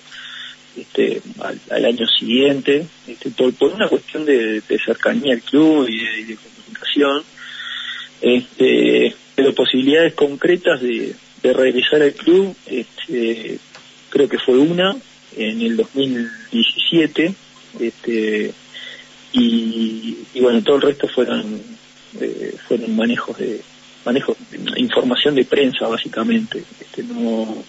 este, 0.76 1.22
al, 1.70 1.86
año 1.86 2.06
siguiente, 2.08 2.86
este, 3.08 3.30
por, 3.30 3.54
una 3.74 3.88
cuestión 3.88 4.26
de, 4.26 4.62
cercanía 4.86 5.36
al 5.36 5.42
club 5.42 5.88
y 5.88 6.26
de, 6.26 6.36
comunicación, 6.36 7.24
este, 8.22 9.16
pero 9.36 9.54
posibilidades 9.54 10.14
concretas 10.16 10.82
de, 10.82 11.16
regresar 11.44 12.02
al 12.02 12.12
club, 12.12 12.54
este, 12.66 13.58
creo 14.10 14.28
que 14.28 14.38
fue 14.38 14.58
una 14.58 14.98
en 15.38 15.62
el 15.62 15.78
2017, 15.78 17.34
este, 17.80 18.52
y, 19.32 20.18
bueno, 20.42 20.62
todo 20.62 20.76
el 20.76 20.82
resto 20.82 21.08
fueron, 21.08 21.62
eh, 22.20 22.54
fueron 22.68 22.98
manejos 22.98 23.38
de, 23.38 23.62
manejo, 24.08 24.38
información 24.78 25.36
de 25.36 25.44
prensa 25.44 25.86
básicamente, 25.88 26.64
este, 26.80 27.04
no, 27.04 27.62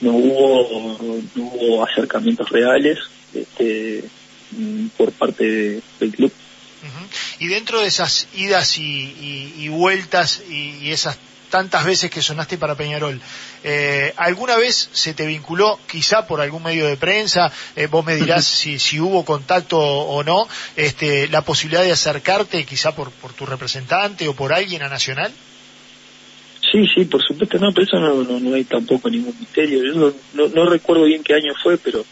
no 0.00 0.10
hubo, 0.12 1.20
no 1.34 1.42
hubo 1.44 1.84
acercamientos 1.84 2.48
reales 2.48 2.98
este, 3.34 4.02
mm, 4.52 4.86
por 4.96 5.12
parte 5.12 5.82
del 6.00 6.12
club. 6.12 6.32
Y 7.38 7.48
dentro 7.48 7.80
de 7.80 7.88
esas 7.88 8.28
idas 8.34 8.78
y, 8.78 9.68
vueltas 9.68 10.42
y, 10.48 10.90
esas 10.90 11.18
tantas 11.50 11.84
veces 11.84 12.10
que 12.10 12.22
sonaste 12.22 12.58
para 12.58 12.74
Peñarol, 12.74 13.20
eh, 13.64 14.12
¿alguna 14.16 14.56
vez 14.56 14.90
se 14.92 15.14
te 15.14 15.26
vinculó, 15.26 15.78
quizá 15.86 16.26
por 16.26 16.40
algún 16.40 16.62
medio 16.62 16.86
de 16.86 16.96
prensa, 16.96 17.50
eh, 17.74 17.86
vos 17.86 18.04
me 18.04 18.16
dirás 18.16 18.44
si, 18.60 18.78
si, 18.78 19.00
hubo 19.00 19.24
contacto 19.24 19.78
o 19.78 20.22
no, 20.24 20.48
este, 20.76 21.28
la 21.28 21.42
posibilidad 21.42 21.82
de 21.82 21.92
acercarte 21.92 22.64
quizá 22.64 22.94
por, 22.94 23.10
por 23.12 23.32
tu 23.32 23.46
representante 23.46 24.28
o 24.28 24.34
por 24.34 24.52
alguien 24.52 24.82
a 24.82 24.88
Nacional? 24.88 25.32
Sí, 26.70 26.86
sí, 26.94 27.04
por 27.04 27.22
supuesto, 27.22 27.58
no, 27.58 27.72
pero 27.72 27.86
eso 27.86 27.98
no, 27.98 28.40
no, 28.40 28.54
hay 28.54 28.64
tampoco 28.64 29.08
ningún 29.08 29.34
misterio. 29.38 29.82
Yo 29.84 30.12
no, 30.34 30.48
no, 30.48 30.66
recuerdo 30.66 31.04
bien 31.04 31.22
qué 31.22 31.34
año 31.34 31.52
fue, 31.62 31.78
pero 31.78 32.04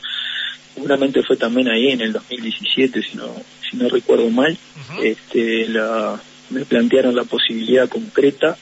seguramente 0.75 1.23
fue 1.23 1.37
también 1.37 1.69
ahí 1.69 1.89
en 1.89 2.01
el 2.01 2.13
2017, 2.13 3.03
si 3.03 3.17
no, 3.17 3.35
si 3.69 3.77
no 3.77 3.89
recuerdo 3.89 4.31
mal. 4.31 4.57
este, 5.03 5.69
la, 5.69 6.21
me 6.51 6.65
plantearon 6.65 7.15
la 7.15 7.25
posibilidad 7.25 7.89
concreta 7.89 8.57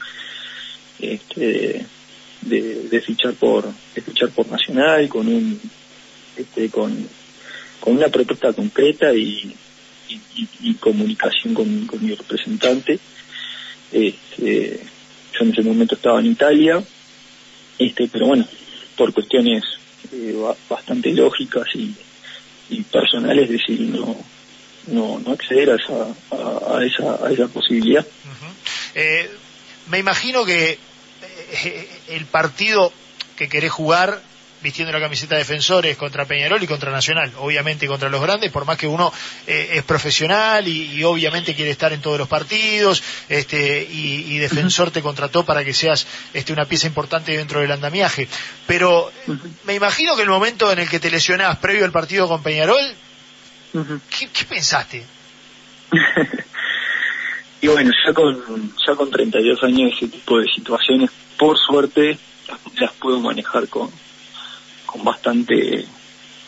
este, 0.99 1.85
de, 2.41 2.89
de 2.89 3.01
fichar 3.01 3.33
por 3.33 3.65
de 3.65 4.01
fichar 4.01 4.29
por 4.29 4.47
Nacional 4.47 5.07
con 5.07 5.27
un 5.27 5.59
este, 6.35 6.69
con, 6.69 7.07
con 7.79 7.95
una 7.97 8.07
propuesta 8.09 8.51
concreta 8.53 9.13
y, 9.13 9.55
y, 10.61 10.73
comunicación 10.75 11.53
con, 11.53 11.85
con 11.87 12.05
mi 12.05 12.13
representante. 12.13 12.99
Este, 13.91 14.81
yo 15.37 15.45
en 15.45 15.51
ese 15.51 15.61
momento 15.61 15.95
estaba 15.95 16.19
en 16.19 16.27
Italia, 16.27 16.83
este, 17.77 18.07
pero 18.07 18.27
bueno, 18.27 18.47
por 18.95 19.13
cuestiones 19.13 19.63
eh, 20.11 20.35
bastante 20.69 21.11
lógicas 21.13 21.67
y, 21.73 21.93
personales 22.91 23.49
decidí 23.49 23.85
no, 23.85 24.17
no, 24.87 25.19
no 25.19 25.31
acceder 25.31 25.69
a 25.69 25.75
esa, 25.75 26.07
a, 26.31 26.83
esa, 26.83 27.25
a 27.25 27.31
esa 27.31 27.47
posibilidad. 27.47 28.05
Eh, 28.95 29.29
me 29.87 29.99
imagino 29.99 30.45
que 30.45 30.79
eh, 31.63 31.89
el 32.07 32.25
partido 32.25 32.91
que 33.35 33.47
querés 33.49 33.71
jugar 33.71 34.21
vistiendo 34.65 34.91
la 34.91 34.99
camiseta 34.99 35.35
de 35.35 35.41
defensores 35.41 35.95
contra 35.95 36.25
Peñarol 36.25 36.61
y 36.63 36.65
contra 36.65 36.91
Nacional, 36.91 37.31
obviamente 37.37 37.85
contra 37.85 38.09
los 38.09 38.19
grandes, 38.19 38.51
por 38.51 38.65
más 38.65 38.79
que 38.79 38.87
uno 38.87 39.13
eh, 39.45 39.73
es 39.73 39.83
profesional 39.83 40.67
y, 40.67 41.03
obviamente 41.03 41.53
quiere 41.53 41.69
estar 41.69 41.93
en 41.93 42.01
todos 42.01 42.17
los 42.17 42.27
partidos, 42.27 43.03
este, 43.29 43.83
y, 43.83 44.39
Defensor 44.39 44.89
te 44.89 45.03
contrató 45.03 45.45
para 45.45 45.63
que 45.63 45.71
seas 45.71 46.07
este, 46.33 46.51
una 46.51 46.65
pieza 46.65 46.87
importante 46.87 47.37
dentro 47.37 47.59
del 47.61 47.71
andamiaje. 47.71 48.27
Pero 48.65 49.11
me 49.65 49.75
imagino 49.75 50.15
que 50.15 50.23
el 50.23 50.29
momento 50.29 50.71
en 50.71 50.79
el 50.79 50.89
que 50.89 50.99
te 50.99 51.11
lesionás 51.11 51.57
previo 51.57 51.85
al 51.85 51.91
partido 51.91 52.27
con 52.27 52.41
Peñarol, 52.41 52.81
¿qué, 53.71 54.45
pensaste? 54.49 55.05
y 57.61 57.67
bueno, 57.67 57.91
ya 58.03 58.13
con, 58.13 58.73
ya 58.87 58.95
con 58.95 59.11
32 59.11 59.63
años 59.63 59.93
ese 59.95 60.07
tipo 60.07 60.39
de 60.39 60.47
situaciones, 60.47 61.11
por 61.37 61.55
suerte, 61.55 62.17
las 62.79 62.93
puedo 62.93 63.19
manejar 63.19 63.67
con, 63.67 63.91
con 64.95 65.03
bastante 65.03 65.85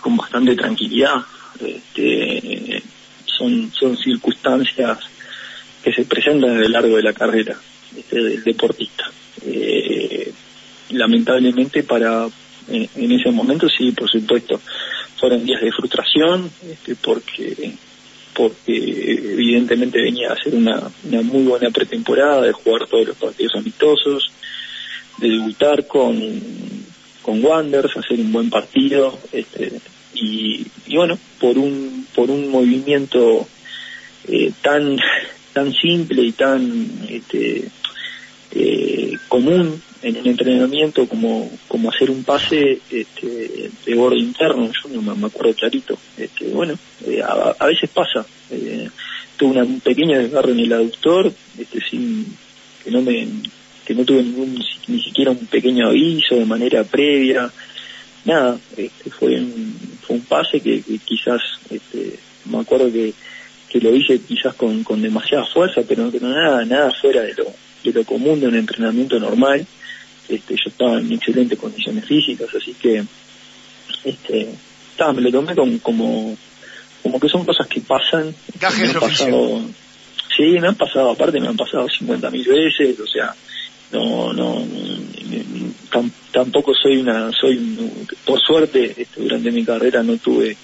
con 0.02 0.16
bastante 0.16 0.56
tranquilidad. 0.56 1.16
Este, 1.60 2.82
son 3.26 3.72
son 3.74 3.98
circunstancias 3.98 5.00
que 5.84 5.92
se 5.92 6.06
presentan 6.06 6.52
a 6.52 6.62
lo 6.62 6.70
largo 6.70 6.96
de 6.96 7.04
la 7.04 7.14
carrera 7.14 7.58
este, 7.96 8.16
del 8.16 8.44
deportista. 8.44 9.12
Eh, 9.46 10.32
lamentablemente 10.92 11.84
para 11.84 12.28
en, 12.70 13.12
ese 13.12 13.32
momento 13.32 13.68
sí 13.70 13.92
por 13.92 14.10
supuesto 14.10 14.60
fueron 15.18 15.46
días 15.46 15.62
de 15.62 15.72
frustración 15.72 16.50
este, 16.64 16.96
porque 16.96 17.74
porque 18.34 18.76
evidentemente 19.34 20.02
venía 20.02 20.30
a 20.30 20.34
hacer 20.34 20.54
una, 20.54 20.90
una 21.04 21.22
muy 21.24 21.44
buena 21.44 21.72
pretemporada 21.72 22.42
de 22.44 22.54
jugar 22.54 22.88
todos 22.88 23.08
los 23.08 23.18
partidos 23.18 23.56
amistosos 23.56 24.32
de 25.18 25.30
debutar 25.30 25.88
con 25.88 26.16
con 27.28 27.44
Wanderers, 27.44 27.98
hacer 27.98 28.22
un 28.22 28.32
buen 28.32 28.50
partido, 28.50 29.20
este, 29.34 29.82
y, 30.14 30.66
bueno, 30.96 31.20
por 31.42 31.58
un, 31.58 32.08
por 32.16 32.32
un 32.32 32.50
movimiento 32.50 33.46
eh, 34.30 34.54
tan, 34.62 34.98
tan 35.52 35.74
simple 35.74 36.22
y 36.22 36.32
tan 36.32 36.90
este, 37.10 37.68
eh, 38.52 39.12
común 39.28 39.82
en 40.04 40.16
el 40.16 40.26
entrenamiento 40.26 41.06
como, 41.06 41.52
como 41.68 41.90
hacer 41.90 42.12
un 42.12 42.24
pase 42.24 42.80
este, 42.90 43.72
de 43.86 43.96
borde 43.96 44.20
interno, 44.20 44.72
yo 44.72 45.02
no 45.02 45.14
me, 45.14 45.28
acuerdo 45.28 45.54
clarito, 45.54 45.98
este, 46.16 46.48
bueno, 46.48 46.80
eh, 47.06 47.22
a, 47.22 47.66
veces 47.66 47.90
pasa, 47.90 48.26
tuve 49.36 49.62
un 49.62 49.82
pequeño 49.82 50.18
desgarro 50.18 50.52
en 50.52 50.60
el 50.62 50.72
aductor, 50.72 51.30
este, 51.60 51.82
sin 51.90 52.26
que 52.86 52.90
no 52.90 53.02
me 53.02 53.28
que 53.88 53.96
no 53.96 54.04
tuve 54.04 54.22
ningún, 54.22 54.62
ni 54.88 55.02
siquiera 55.02 55.32
un 55.32 55.46
pequeño 55.46 55.88
aviso 55.88 56.36
de 56.36 56.44
manera 56.44 56.84
previa, 56.84 57.50
nada, 58.26 58.60
este, 58.76 59.10
fue, 59.10 59.36
un, 59.36 59.80
fue 60.06 60.18
un 60.18 60.24
pase 60.24 60.60
que, 60.60 60.82
quizás, 61.06 61.42
este, 61.70 62.20
me 62.52 62.60
acuerdo 62.60 62.92
que, 62.92 63.14
que 63.70 63.80
lo 63.80 63.96
hice 63.96 64.20
quizás 64.20 64.56
con, 64.56 64.84
con 64.84 65.02
demasiada 65.02 65.46
fuerza, 65.46 65.84
pero, 65.88 66.12
no 66.12 66.30
nada, 66.30 66.66
nada 66.66 66.92
fuera 67.02 67.22
de 67.22 67.34
lo, 67.36 67.46
de 67.82 67.94
lo 67.94 68.04
común 68.04 68.42
de 68.42 68.48
un 68.50 68.56
entrenamiento 68.56 69.18
normal. 69.22 69.66
Este, 70.28 70.56
yo 70.56 70.70
estaba 70.70 71.00
en 71.00 71.14
excelentes 71.14 71.58
condiciones 71.58 72.04
físicas, 72.04 72.50
así 72.54 72.74
que 72.74 73.06
este, 74.04 74.50
estaba, 74.92 75.14
me 75.14 75.22
lo 75.22 75.32
tomé 75.32 75.56
como, 75.56 75.80
como, 75.80 76.38
como 77.04 77.20
que 77.22 77.30
son 77.30 77.46
cosas 77.46 77.66
que 77.68 77.80
pasan. 77.80 78.36
sí, 80.36 80.60
me 80.60 80.68
han 80.68 80.76
pasado, 80.76 81.12
aparte 81.12 81.40
me 81.40 81.48
han 81.48 81.56
pasado 81.56 81.88
50.000 81.88 82.48
veces, 82.48 83.00
o 83.00 83.08
sea, 83.08 83.34
no 83.92 84.34
no 84.34 84.66
tampoco 86.32 86.74
soy 86.74 86.98
una 86.98 87.32
soy 87.32 87.58
por 88.26 88.40
suerte 88.40 88.94
este, 88.98 89.22
durante 89.22 89.52
mi 89.52 89.64
carrera 89.64 90.04
no 90.04 90.18
tuve 90.18 90.56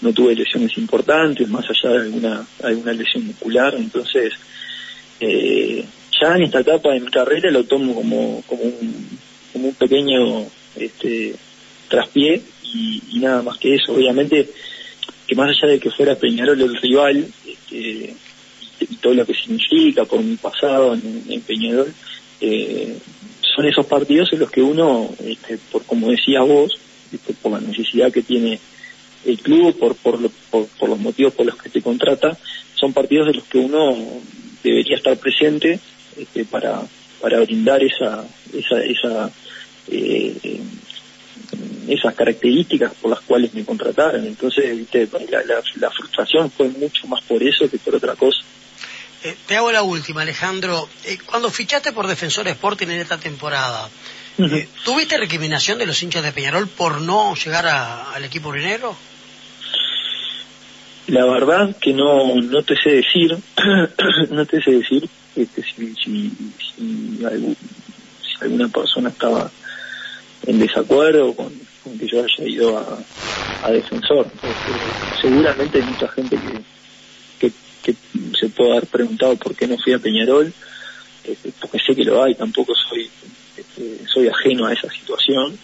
no 0.00 0.12
tuve 0.12 0.34
lesiones 0.34 0.76
importantes 0.78 1.48
más 1.48 1.64
allá 1.68 1.94
de 1.94 2.02
alguna 2.06 2.46
alguna 2.62 2.92
lesión 2.92 3.26
muscular 3.26 3.74
entonces 3.76 4.32
eh, 5.20 5.84
ya 6.20 6.36
en 6.36 6.44
esta 6.44 6.60
etapa 6.60 6.92
de 6.92 7.00
mi 7.00 7.10
carrera 7.10 7.50
lo 7.50 7.64
tomo 7.64 7.94
como 7.94 8.42
como 8.46 8.62
un 8.62 9.18
como 9.52 9.68
un 9.68 9.74
pequeño 9.74 10.46
este 10.76 11.34
traspié 11.88 12.42
y, 12.74 13.18
nada 13.20 13.42
más 13.42 13.58
que 13.58 13.74
eso. 13.74 13.94
Obviamente 13.94 14.48
que 15.26 15.34
más 15.34 15.50
allá 15.50 15.72
de 15.72 15.80
que 15.80 15.90
fuera 15.90 16.14
Peñarol 16.14 16.60
el 16.60 16.76
rival 16.76 17.26
este, 17.46 18.14
y, 18.80 18.96
todo 18.96 19.14
lo 19.14 19.26
que 19.26 19.34
significa 19.34 20.04
por 20.04 20.22
mi 20.22 20.36
pasado 20.36 20.94
en 20.94 21.40
Peñarol 21.42 21.92
eh, 22.40 22.98
son 23.40 23.66
esos 23.66 23.86
partidos 23.86 24.32
en 24.32 24.40
los 24.40 24.50
que 24.50 24.62
uno, 24.62 25.10
este, 25.24 25.58
por 25.70 25.84
como 25.84 26.10
decías 26.10 26.46
vos, 26.46 26.78
este, 27.12 27.32
por 27.34 27.52
la 27.52 27.60
necesidad 27.60 28.12
que 28.12 28.22
tiene 28.22 28.58
el 29.24 29.38
club, 29.40 29.76
por, 29.78 29.96
por, 29.96 30.18
por, 30.50 30.88
los 30.88 30.98
motivos 30.98 31.34
por 31.34 31.46
los 31.46 31.56
que 31.56 31.68
te 31.68 31.82
contrata, 31.82 32.36
son 32.74 32.92
partidos 32.92 33.28
en 33.28 33.36
los 33.36 33.44
que 33.44 33.58
uno 33.58 33.96
debería 34.62 34.96
estar 34.96 35.16
presente 35.16 35.80
este, 36.16 36.44
para, 36.44 36.82
para 37.20 37.40
brindar 37.40 37.82
esa, 37.82 38.24
esa, 38.54 38.82
esa 38.82 39.30
eh, 39.90 40.60
esas 41.88 42.14
características 42.14 42.92
por 42.94 43.10
las 43.10 43.20
cuales 43.20 43.54
me 43.54 43.64
contrataron. 43.64 44.26
Entonces, 44.26 44.86
La, 45.30 45.62
la 45.76 45.90
frustración 45.90 46.50
fue 46.50 46.68
mucho 46.68 47.06
más 47.06 47.22
por 47.24 47.42
eso 47.42 47.68
que 47.70 47.78
por 47.78 47.94
otra 47.94 48.14
cosa. 48.14 48.40
Eh, 49.24 49.36
te 49.46 49.56
hago 49.56 49.72
la 49.72 49.82
última, 49.82 50.22
Alejandro. 50.22 50.88
Eh, 51.04 51.18
cuando 51.26 51.50
fichaste 51.50 51.92
por 51.92 52.06
Defensor 52.06 52.46
Sporting 52.48 52.86
en 52.86 53.00
esta 53.00 53.18
temporada, 53.18 53.88
eh, 54.38 54.68
¿tuviste 54.84 55.16
recriminación 55.16 55.78
de 55.78 55.86
los 55.86 56.00
hinchas 56.02 56.22
de 56.22 56.32
Peñarol 56.32 56.68
por 56.68 57.00
no 57.00 57.34
llegar 57.34 57.66
al 57.66 58.24
equipo 58.24 58.50
urinero? 58.50 58.96
La 61.08 61.24
verdad 61.24 61.74
que 61.80 61.92
no, 61.92 62.34
no 62.36 62.62
te 62.62 62.76
sé 62.76 62.90
decir, 62.90 63.36
no 64.30 64.46
te 64.46 64.62
sé 64.62 64.72
decir 64.72 65.08
este, 65.34 65.62
si, 65.62 65.94
si, 65.94 66.32
si, 66.58 67.24
alguna 68.40 68.68
persona 68.68 69.08
estaba 69.08 69.50
en 70.46 70.58
desacuerdo 70.60 71.34
con, 71.34 71.52
con 71.82 71.98
que 71.98 72.06
yo 72.06 72.22
haya 72.22 72.44
ido 72.48 72.78
a, 72.78 73.70
defensor. 73.70 74.26
Este, 74.26 75.20
seguramente 75.20 75.78
hay 75.78 75.84
mucha 75.84 76.08
gente 76.08 76.36
que, 76.36 76.62
que, 77.92 78.38
se 78.38 78.48
puede 78.48 78.72
haber 78.72 78.86
preguntado 78.86 79.36
por 79.36 79.54
qué 79.54 79.66
no 79.66 79.76
fui 79.78 79.92
a 79.92 79.98
Peñarol, 79.98 80.52
este, 81.24 81.52
porque 81.60 81.78
sé 81.78 81.94
que 81.94 82.04
lo 82.04 82.22
hay, 82.22 82.34
tampoco 82.34 82.72
soy 82.74 83.08
este, 83.56 84.06
soy 84.06 84.28
ajeno 84.28 84.66
a 84.66 84.72
esa 84.72 84.88
situación. 84.90 85.58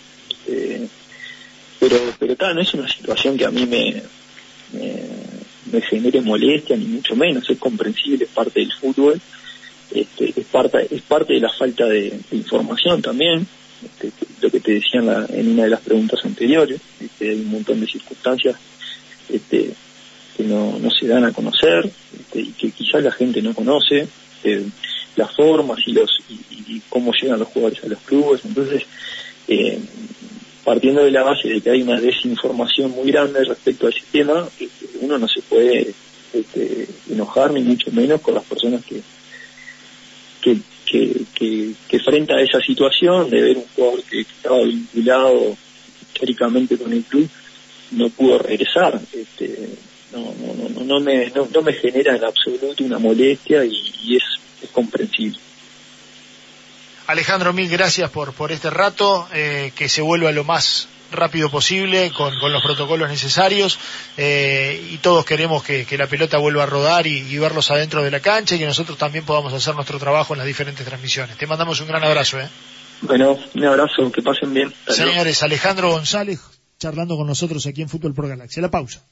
pero 1.80 1.98
pero 2.18 2.36
tal, 2.36 2.54
no 2.54 2.62
es 2.62 2.74
una 2.74 2.88
situación 2.88 3.36
que 3.36 3.44
a 3.44 3.50
mí 3.50 3.66
me, 3.66 4.02
me, 5.70 5.80
genere 5.82 6.20
molestia, 6.20 6.76
ni 6.76 6.86
mucho 6.86 7.14
menos, 7.16 7.48
es 7.48 7.58
comprensible, 7.58 8.24
es 8.24 8.30
parte 8.30 8.60
del 8.60 8.72
fútbol. 8.72 9.20
Este, 9.92 10.32
es 10.40 10.46
parte 10.46 10.88
es 10.90 11.02
parte 11.02 11.34
de 11.34 11.40
la 11.40 11.50
falta 11.50 11.86
de 11.86 12.18
información 12.32 13.02
también 13.02 13.46
este, 13.84 14.12
lo 14.40 14.50
que 14.50 14.60
te 14.60 14.72
decía 14.72 15.00
en, 15.28 15.50
una 15.50 15.64
de 15.64 15.70
las 15.70 15.80
preguntas 15.80 16.24
anteriores, 16.24 16.80
este, 17.00 17.30
hay 17.30 17.40
un 17.40 17.50
montón 17.50 17.80
de 17.80 17.86
circunstancias 17.86 18.56
este, 19.28 19.74
que 20.36 20.44
no, 20.44 20.78
no 20.78 20.90
se 20.90 21.06
dan 21.06 21.24
a 21.24 21.32
conocer 21.32 21.90
este, 22.18 22.40
y 22.40 22.52
que 22.52 22.70
quizás 22.70 23.02
la 23.02 23.12
gente 23.12 23.40
no 23.40 23.54
conoce, 23.54 24.06
eh, 24.42 24.64
las 25.16 25.34
formas 25.34 25.78
y, 25.86 25.92
los, 25.92 26.10
y, 26.28 26.80
cómo 26.88 27.12
llegan 27.12 27.38
los 27.38 27.48
jugadores 27.48 27.84
a 27.84 27.88
los 27.88 28.00
clubes. 28.00 28.44
Entonces, 28.44 28.82
eh, 29.48 29.78
partiendo 30.64 31.04
de 31.04 31.10
la 31.10 31.22
base 31.22 31.48
de 31.48 31.60
que 31.60 31.70
hay 31.70 31.82
una 31.82 32.00
desinformación 32.00 32.90
muy 32.90 33.10
grande 33.10 33.44
respecto 33.44 33.86
a 33.86 33.90
ese 33.90 34.02
tema, 34.10 34.48
este, 34.58 34.86
uno 35.00 35.18
no 35.18 35.28
se 35.28 35.42
puede 35.42 35.94
este, 36.32 36.88
enojar 37.10 37.52
ni 37.52 37.60
mucho 37.60 37.92
menos 37.92 38.20
con 38.20 38.34
las 38.34 38.44
personas 38.44 38.84
que, 38.84 39.00
que, 40.40 40.58
que, 40.84 41.72
que, 41.88 41.98
frente 42.00 42.32
a 42.34 42.40
esa 42.40 42.60
situación 42.60 43.30
de 43.30 43.40
ver 43.40 43.56
un 43.56 43.64
jugador 43.74 44.02
que 44.04 44.20
estaba 44.20 44.62
vinculado 44.62 45.56
históricamente 46.02 46.76
con 46.76 46.92
el 46.92 47.02
club 47.04 47.28
no 47.92 48.08
pudo 48.10 48.38
regresar. 48.38 49.00
Este, 49.12 49.68
no, 50.14 50.34
no, 50.38 50.68
no, 50.68 50.84
no, 50.84 51.00
me, 51.00 51.30
no, 51.30 51.62
me 51.62 51.72
genera 51.72 52.16
en 52.16 52.24
absoluto 52.24 52.84
una 52.84 52.98
molestia 52.98 53.64
y, 53.64 54.16
es, 54.16 54.22
es, 54.62 54.70
comprensible. 54.70 55.38
Alejandro, 57.06 57.52
mil 57.52 57.68
gracias 57.68 58.10
por, 58.10 58.32
por 58.32 58.52
este 58.52 58.70
rato, 58.70 59.28
eh, 59.32 59.72
que 59.76 59.88
se 59.88 60.00
vuelva 60.00 60.32
lo 60.32 60.44
más 60.44 60.88
rápido 61.10 61.50
posible, 61.50 62.10
con, 62.12 62.38
con 62.38 62.52
los 62.52 62.62
protocolos 62.62 63.08
necesarios, 63.08 63.78
eh, 64.16 64.88
y 64.90 64.98
todos 64.98 65.24
queremos 65.24 65.62
que, 65.62 65.86
la 65.96 66.06
pelota 66.06 66.38
vuelva 66.38 66.64
a 66.64 66.66
rodar 66.66 67.06
y, 67.06 67.38
verlos 67.38 67.70
adentro 67.70 68.02
de 68.02 68.10
la 68.10 68.20
cancha 68.20 68.54
y 68.54 68.58
que 68.58 68.66
nosotros 68.66 68.96
también 68.98 69.24
podamos 69.24 69.52
hacer 69.52 69.74
nuestro 69.74 69.98
trabajo 69.98 70.34
en 70.34 70.38
las 70.38 70.46
diferentes 70.46 70.84
transmisiones. 70.84 71.36
Te 71.36 71.46
mandamos 71.46 71.80
un 71.80 71.88
gran 71.88 72.02
abrazo. 72.02 72.40
¿eh? 72.40 72.48
Bueno, 73.02 73.38
un 73.54 73.64
abrazo, 73.64 74.10
que 74.10 74.22
pasen 74.22 74.54
bien. 74.54 74.72
Señores, 74.88 75.42
Alejandro 75.42 75.90
González 75.90 76.40
charlando 76.78 77.16
con 77.16 77.26
nosotros 77.26 77.66
aquí 77.66 77.82
en 77.82 77.88
Fútbol 77.88 78.14
Pro 78.14 78.28
Galaxia. 78.28 78.60
La 78.60 78.70
pausa. 78.70 79.02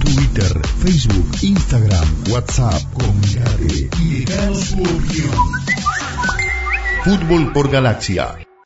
Twitter, 0.00 0.62
Facebook, 0.82 1.42
Instagram, 1.42 2.24
WhatsApp, 2.30 2.82
comunicate 2.92 3.88
y 4.00 4.26
Fútbol 7.04 7.52
por 7.52 7.70
Galaxia 7.70 8.45